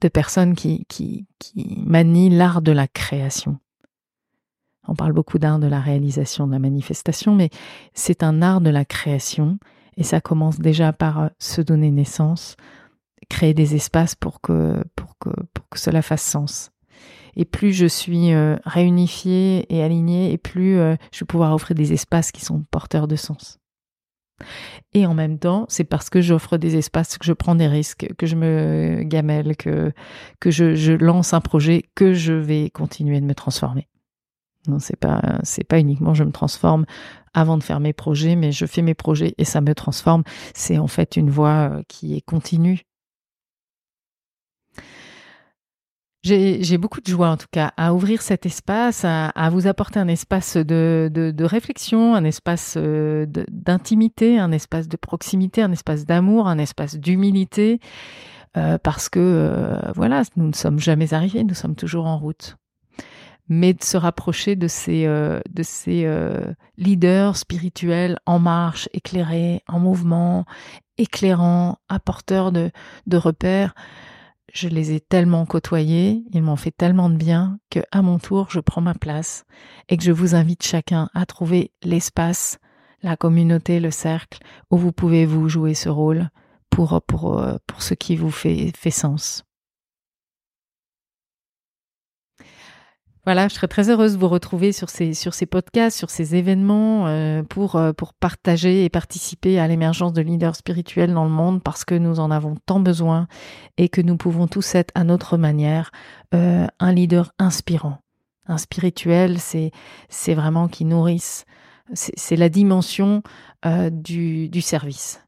de 0.00 0.08
personnes 0.08 0.54
qui, 0.54 0.84
qui, 0.86 1.26
qui 1.38 1.82
manient 1.86 2.28
l'art 2.28 2.60
de 2.60 2.72
la 2.72 2.86
création. 2.86 3.58
On 4.86 4.94
parle 4.94 5.12
beaucoup 5.12 5.38
d'art 5.38 5.58
de 5.58 5.66
la 5.66 5.80
réalisation, 5.80 6.46
de 6.46 6.52
la 6.52 6.58
manifestation, 6.58 7.34
mais 7.34 7.48
c'est 7.94 8.22
un 8.22 8.42
art 8.42 8.60
de 8.60 8.68
la 8.68 8.84
création 8.84 9.58
et 9.96 10.02
ça 10.02 10.20
commence 10.20 10.58
déjà 10.58 10.92
par 10.92 11.20
euh, 11.20 11.28
se 11.38 11.62
donner 11.62 11.90
naissance, 11.90 12.56
créer 13.28 13.54
des 13.54 13.74
espaces 13.74 14.14
pour 14.14 14.40
que, 14.40 14.82
pour 14.96 15.16
que, 15.18 15.30
pour 15.52 15.68
que 15.68 15.78
cela 15.78 16.02
fasse 16.02 16.22
sens. 16.22 16.70
Et 17.36 17.44
plus 17.44 17.72
je 17.72 17.86
suis 17.86 18.32
euh, 18.32 18.56
réunifiée 18.64 19.66
et 19.74 19.82
alignée, 19.82 20.32
et 20.32 20.38
plus 20.38 20.76
euh, 20.76 20.96
je 21.12 21.20
vais 21.20 21.26
pouvoir 21.26 21.52
offrir 21.54 21.74
des 21.74 21.92
espaces 21.92 22.30
qui 22.30 22.44
sont 22.44 22.64
porteurs 22.70 23.08
de 23.08 23.16
sens. 23.16 23.58
Et 24.92 25.06
en 25.06 25.14
même 25.14 25.38
temps, 25.38 25.66
c'est 25.68 25.84
parce 25.84 26.10
que 26.10 26.20
j'offre 26.20 26.56
des 26.56 26.76
espaces, 26.76 27.18
que 27.18 27.24
je 27.24 27.32
prends 27.32 27.54
des 27.54 27.66
risques, 27.66 28.08
que 28.16 28.26
je 28.26 28.36
me 28.36 29.02
gamelle, 29.02 29.56
que, 29.56 29.92
je, 30.44 30.92
lance 30.92 31.34
un 31.34 31.40
projet, 31.40 31.84
que 31.94 32.14
je 32.14 32.32
vais 32.32 32.70
continuer 32.70 33.20
de 33.20 33.26
me 33.26 33.34
transformer. 33.34 33.88
Non, 34.66 34.78
c'est 34.78 34.96
pas 34.96 35.40
c'est 35.42 35.64
pas 35.64 35.78
uniquement 35.78 36.14
je 36.14 36.24
me 36.24 36.32
transforme 36.32 36.86
avant 37.34 37.58
de 37.58 37.62
faire 37.62 37.80
mes 37.80 37.92
projets, 37.92 38.34
mais 38.34 38.50
je 38.50 38.64
fais 38.64 38.80
mes 38.80 38.94
projets 38.94 39.34
et 39.36 39.44
ça 39.44 39.60
me 39.60 39.74
transforme. 39.74 40.22
C'est 40.54 40.78
en 40.78 40.86
fait 40.86 41.16
une 41.16 41.28
voie 41.28 41.70
euh, 41.70 41.82
qui 41.86 42.16
est 42.16 42.22
continue. 42.22 42.80
J'ai 46.24 46.78
beaucoup 46.78 47.02
de 47.02 47.06
joie 47.06 47.28
en 47.28 47.36
tout 47.36 47.48
cas 47.52 47.74
à 47.76 47.92
ouvrir 47.92 48.22
cet 48.22 48.46
espace, 48.46 49.04
à, 49.04 49.50
vous 49.50 49.66
apporter 49.66 50.00
un 50.00 50.08
espace 50.08 50.56
de, 50.56 51.44
réflexion, 51.44 52.14
un 52.14 52.24
espace 52.24 52.76
euh, 52.78 53.26
d'intimité, 53.50 54.38
un 54.38 54.50
espace 54.50 54.88
de 54.88 54.96
proximité, 54.96 55.60
un 55.60 55.70
espace 55.70 56.06
d'amour, 56.06 56.48
un 56.48 56.56
espace 56.56 56.96
d'humilité, 56.96 57.78
euh, 58.56 58.78
parce 58.78 59.10
que 59.10 59.20
euh, 59.20 59.92
voilà, 59.94 60.22
nous 60.36 60.46
ne 60.46 60.54
sommes 60.54 60.78
jamais 60.78 61.12
arrivés, 61.12 61.44
nous 61.44 61.54
sommes 61.54 61.76
toujours 61.76 62.06
en 62.06 62.18
route 62.18 62.56
mais 63.50 63.74
de 63.74 63.84
se 63.84 63.98
rapprocher 63.98 64.56
de 64.56 64.68
ces, 64.68 65.04
de 65.04 65.62
ces 65.62 66.08
leaders 66.78 67.36
spirituels 67.36 68.18
en 68.24 68.38
marche, 68.38 68.88
éclairés, 68.94 69.62
en 69.68 69.78
mouvement, 69.78 70.46
éclairants, 70.96 71.76
apporteurs 71.90 72.52
de 72.52 72.70
repères. 73.12 73.74
Je 74.52 74.68
les 74.68 74.92
ai 74.92 75.00
tellement 75.00 75.46
côtoyés, 75.46 76.24
ils 76.32 76.42
m'ont 76.42 76.56
fait 76.56 76.70
tellement 76.70 77.10
de 77.10 77.16
bien 77.16 77.58
que 77.70 77.80
à 77.90 78.02
mon 78.02 78.18
tour, 78.18 78.50
je 78.50 78.60
prends 78.60 78.80
ma 78.80 78.94
place 78.94 79.44
et 79.88 79.96
que 79.96 80.04
je 80.04 80.12
vous 80.12 80.34
invite 80.34 80.62
chacun 80.62 81.08
à 81.14 81.26
trouver 81.26 81.72
l'espace, 81.82 82.58
la 83.02 83.16
communauté, 83.16 83.80
le 83.80 83.90
cercle, 83.90 84.38
où 84.70 84.76
vous 84.76 84.92
pouvez 84.92 85.26
vous 85.26 85.48
jouer 85.48 85.74
ce 85.74 85.88
rôle 85.88 86.28
pour, 86.70 87.00
pour, 87.06 87.38
euh, 87.38 87.56
pour 87.66 87.82
ce 87.82 87.94
qui 87.94 88.16
vous 88.16 88.30
fait, 88.30 88.72
fait 88.76 88.90
sens. 88.90 89.44
Voilà, 93.26 93.48
je 93.48 93.54
serais 93.54 93.68
très 93.68 93.88
heureuse 93.88 94.14
de 94.14 94.18
vous 94.18 94.28
retrouver 94.28 94.72
sur 94.72 94.90
ces, 94.90 95.14
sur 95.14 95.32
podcasts, 95.50 95.96
sur 95.96 96.10
ces 96.10 96.34
événements 96.34 97.06
euh, 97.06 97.42
pour, 97.42 97.76
euh, 97.76 97.94
pour 97.94 98.12
partager 98.12 98.84
et 98.84 98.90
participer 98.90 99.58
à 99.58 99.66
l'émergence 99.66 100.12
de 100.12 100.20
leaders 100.20 100.56
spirituels 100.56 101.14
dans 101.14 101.24
le 101.24 101.30
monde 101.30 101.62
parce 101.62 101.86
que 101.86 101.94
nous 101.94 102.20
en 102.20 102.30
avons 102.30 102.54
tant 102.66 102.80
besoin 102.80 103.26
et 103.78 103.88
que 103.88 104.02
nous 104.02 104.18
pouvons 104.18 104.46
tous 104.46 104.74
être 104.74 104.92
à 104.94 105.04
notre 105.04 105.38
manière 105.38 105.90
euh, 106.34 106.66
un 106.80 106.92
leader 106.92 107.32
inspirant. 107.38 107.98
Un 108.46 108.58
spirituel, 108.58 109.38
c'est, 109.38 109.70
c'est 110.10 110.34
vraiment 110.34 110.68
qui 110.68 110.84
nourrisse. 110.84 111.46
C'est, 111.94 112.36
la 112.36 112.48
dimension 112.48 113.22
du, 113.90 114.48
du 114.48 114.62
service 114.62 115.20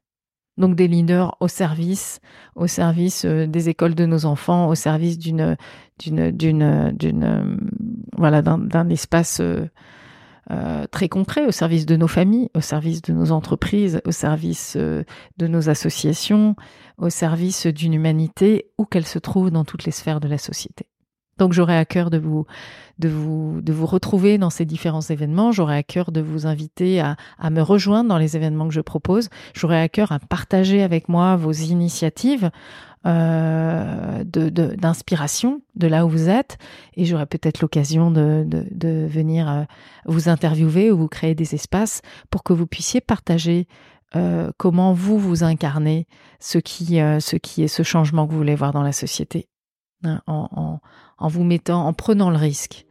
donc 0.57 0.75
des 0.75 0.87
leaders 0.87 1.35
au 1.39 1.47
service, 1.47 2.19
euh, 2.57 3.47
des 3.47 3.69
écoles 3.69 3.95
de 3.95 4.05
nos 4.05 4.25
enfants, 4.25 4.67
au 4.67 4.75
service 4.75 5.17
d'une 5.17 5.55
d'une 5.99 6.61
euh, 6.61 6.91
d'un 8.17 8.89
espace 8.89 9.39
euh, 9.41 10.87
très 10.91 11.09
concret, 11.09 11.45
au 11.45 11.51
service 11.51 11.85
de 11.85 11.95
nos 11.95 12.07
familles, 12.07 12.49
au 12.55 12.61
service 12.61 13.01
de 13.01 13.13
nos 13.13 13.31
entreprises, 13.31 14.01
au 14.05 14.11
service 14.11 14.77
de 14.77 15.47
nos 15.47 15.69
associations, 15.69 16.55
au 16.97 17.09
service 17.09 17.67
d'une 17.67 17.93
humanité 17.93 18.71
où 18.77 18.85
qu'elle 18.85 19.05
se 19.05 19.19
trouve 19.19 19.51
dans 19.51 19.65
toutes 19.65 19.83
les 19.83 19.91
sphères 19.91 20.19
de 20.19 20.27
la 20.27 20.37
société. 20.37 20.85
Donc 21.37 21.53
j'aurai 21.53 21.77
à 21.77 21.85
cœur 21.85 22.09
de 22.09 22.17
vous, 22.17 22.45
retrouver 23.85 24.37
dans 24.37 24.49
ces 24.49 24.65
différents 24.65 25.01
événements. 25.01 25.51
J'aurai 25.51 25.77
à 25.77 25.83
cœur 25.83 26.11
de 26.11 26.21
vous 26.21 26.47
inviter 26.47 26.99
à, 26.99 27.15
me 27.49 27.61
rejoindre 27.61 28.09
dans 28.09 28.17
les 28.17 28.35
événements 28.35 28.67
que 28.67 28.73
je 28.73 28.81
propose. 28.81 29.29
J'aurai 29.53 29.79
à 29.79 29.89
cœur 29.89 30.11
à 30.11 30.19
partager 30.19 30.83
avec 30.83 31.09
moi 31.09 31.35
vos 31.35 31.51
initiatives 31.51 32.49
euh, 33.05 34.23
d'inspiration 34.25 35.61
de, 35.75 35.87
là 35.87 36.05
où 36.05 36.09
vous 36.09 36.29
êtes. 36.29 36.57
Et 36.95 37.05
j'aurai 37.05 37.25
peut-être 37.25 37.61
l'occasion 37.61 38.11
de, 38.11 38.45
venir 39.07 39.49
euh, 39.49 39.63
vous 40.05 40.29
interviewer 40.29 40.91
ou 40.91 40.97
vous 40.97 41.07
créer 41.07 41.35
des 41.35 41.55
espaces 41.55 42.01
pour 42.29 42.43
que 42.43 42.53
vous 42.53 42.67
puissiez 42.67 42.99
partager 42.99 43.67
euh, 44.15 44.51
comment 44.57 44.93
vous 44.93 45.19
vous 45.19 45.43
incarnez 45.43 46.07
ce 46.39 46.57
qui 46.57 46.97
est 46.97 47.19
ce 47.19 47.83
changement 47.83 48.25
que 48.25 48.31
vous 48.31 48.37
voulez 48.37 48.55
voir 48.55 48.71
dans 48.71 48.83
la 48.83 48.93
société. 48.93 49.47
Hein, 50.03 50.21
en, 50.27 50.79
vous 51.27 51.43
mettant, 51.43 51.87
en 51.87 51.93
prenant 51.93 52.29
le 52.29 52.37
risque, 52.37 52.85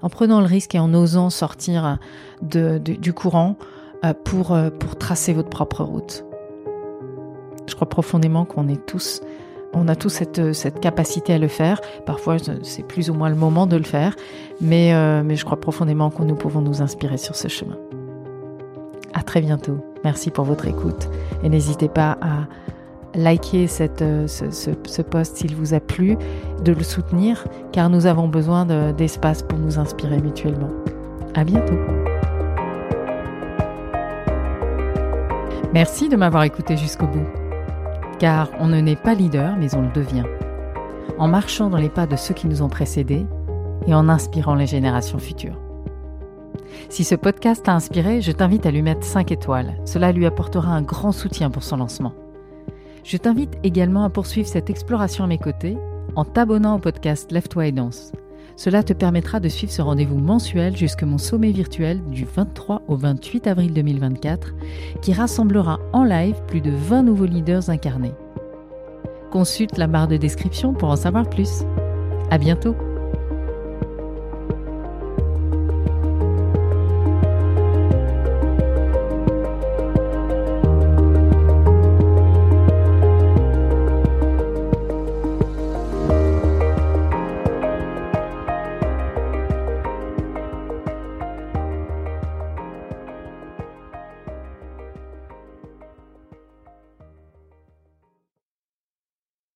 en 0.00 0.08
prenant 0.08 0.40
le 0.40 0.46
risque 0.46 0.74
et 0.74 0.78
en 0.78 0.94
osant 0.94 1.28
sortir 1.28 1.98
de, 2.40 2.78
du 2.78 3.12
courant 3.12 3.56
euh, 4.04 4.14
pour, 4.24 4.52
euh, 4.52 4.70
pour 4.70 4.96
tracer 4.96 5.34
votre 5.34 5.50
propre 5.50 5.84
route. 5.84 6.24
Je 7.66 7.74
crois 7.74 7.88
profondément 7.88 8.46
qu'on 8.46 8.68
est 8.68 8.86
tous, 8.86 9.20
on 9.74 9.86
a 9.88 9.96
tous 9.96 10.08
cette, 10.08 10.54
cette 10.54 10.80
capacité 10.80 11.34
à 11.34 11.38
le 11.38 11.48
faire. 11.48 11.82
Parfois, 12.06 12.36
c'est 12.62 12.86
plus 12.86 13.10
ou 13.10 13.14
moins 13.14 13.28
le 13.28 13.36
moment 13.36 13.66
de 13.66 13.76
le 13.76 13.84
faire, 13.84 14.16
mais, 14.62 14.94
euh, 14.94 15.22
mais 15.22 15.36
je 15.36 15.44
crois 15.44 15.60
profondément 15.60 16.08
que 16.08 16.22
nous 16.22 16.36
pouvons 16.36 16.62
nous 16.62 16.80
inspirer 16.80 17.18
sur 17.18 17.36
ce 17.36 17.48
chemin. 17.48 17.76
À 19.12 19.22
très 19.22 19.42
bientôt. 19.42 19.84
Merci 20.04 20.30
pour 20.30 20.46
votre 20.46 20.66
écoute 20.66 21.08
et 21.42 21.50
n'hésitez 21.50 21.88
pas 21.88 22.16
à 22.22 22.46
likez 23.16 23.66
cette, 23.66 24.02
euh, 24.02 24.26
ce, 24.26 24.44
ce, 24.50 25.02
post 25.02 25.36
s'il 25.36 25.54
vous 25.56 25.74
a 25.74 25.80
plu, 25.80 26.16
de 26.64 26.72
le 26.72 26.82
soutenir, 26.82 27.46
car 27.72 27.90
nous 27.90 28.06
avons 28.06 28.28
besoin 28.28 28.66
d'espace 28.92 29.42
pour 29.42 29.58
nous 29.58 29.78
inspirer 29.78 30.18
mutuellement. 30.18 30.70
À 31.34 31.44
bientôt. 31.44 31.74
Merci 35.72 36.08
de 36.08 36.16
m'avoir 36.16 36.44
écouté 36.44 36.76
jusqu'au 36.76 37.06
bout. 37.06 37.26
Car 38.18 38.48
on 38.60 38.66
ne 38.66 38.80
naît 38.80 38.96
pas 38.96 39.14
leader, 39.14 39.56
mais 39.58 39.74
on 39.74 39.82
le 39.82 39.92
devient. 39.92 40.24
En 41.18 41.28
marchant 41.28 41.68
dans 41.68 41.76
les 41.78 41.90
pas 41.90 42.06
de 42.06 42.16
ceux 42.16 42.34
qui 42.34 42.46
nous 42.46 42.62
ont 42.62 42.68
précédés 42.68 43.26
et 43.86 43.94
en 43.94 44.08
inspirant 44.08 44.54
les 44.54 44.66
générations 44.66 45.18
futures. 45.18 45.58
Si 46.88 47.04
ce 47.04 47.14
podcast 47.14 47.64
t'a 47.64 47.74
inspiré, 47.74 48.20
je 48.20 48.32
t'invite 48.32 48.66
à 48.66 48.70
lui 48.70 48.82
mettre 48.82 49.04
5 49.04 49.32
étoiles. 49.32 49.74
Cela 49.84 50.12
lui 50.12 50.26
apportera 50.26 50.70
un 50.70 50.82
grand 50.82 51.12
soutien 51.12 51.50
pour 51.50 51.62
son 51.62 51.76
lancement. 51.76 52.12
Je 53.06 53.16
t'invite 53.16 53.54
également 53.62 54.02
à 54.02 54.10
poursuivre 54.10 54.48
cette 54.48 54.68
exploration 54.68 55.22
à 55.22 55.28
mes 55.28 55.38
côtés 55.38 55.78
en 56.16 56.24
t'abonnant 56.24 56.74
au 56.74 56.78
podcast 56.80 57.30
Lève-toi 57.30 57.68
et 57.68 57.72
danse. 57.72 58.10
Cela 58.56 58.82
te 58.82 58.92
permettra 58.92 59.38
de 59.38 59.48
suivre 59.48 59.72
ce 59.72 59.80
rendez-vous 59.80 60.18
mensuel 60.18 60.76
jusque 60.76 61.04
mon 61.04 61.18
sommet 61.18 61.52
virtuel 61.52 62.02
du 62.10 62.24
23 62.24 62.82
au 62.88 62.96
28 62.96 63.46
avril 63.46 63.72
2024 63.74 64.54
qui 65.02 65.12
rassemblera 65.12 65.78
en 65.92 66.02
live 66.02 66.42
plus 66.48 66.60
de 66.60 66.72
20 66.72 67.04
nouveaux 67.04 67.26
leaders 67.26 67.70
incarnés. 67.70 68.14
Consulte 69.30 69.78
la 69.78 69.86
barre 69.86 70.08
de 70.08 70.16
description 70.16 70.72
pour 70.72 70.88
en 70.88 70.96
savoir 70.96 71.30
plus. 71.30 71.62
À 72.32 72.38
bientôt! 72.38 72.74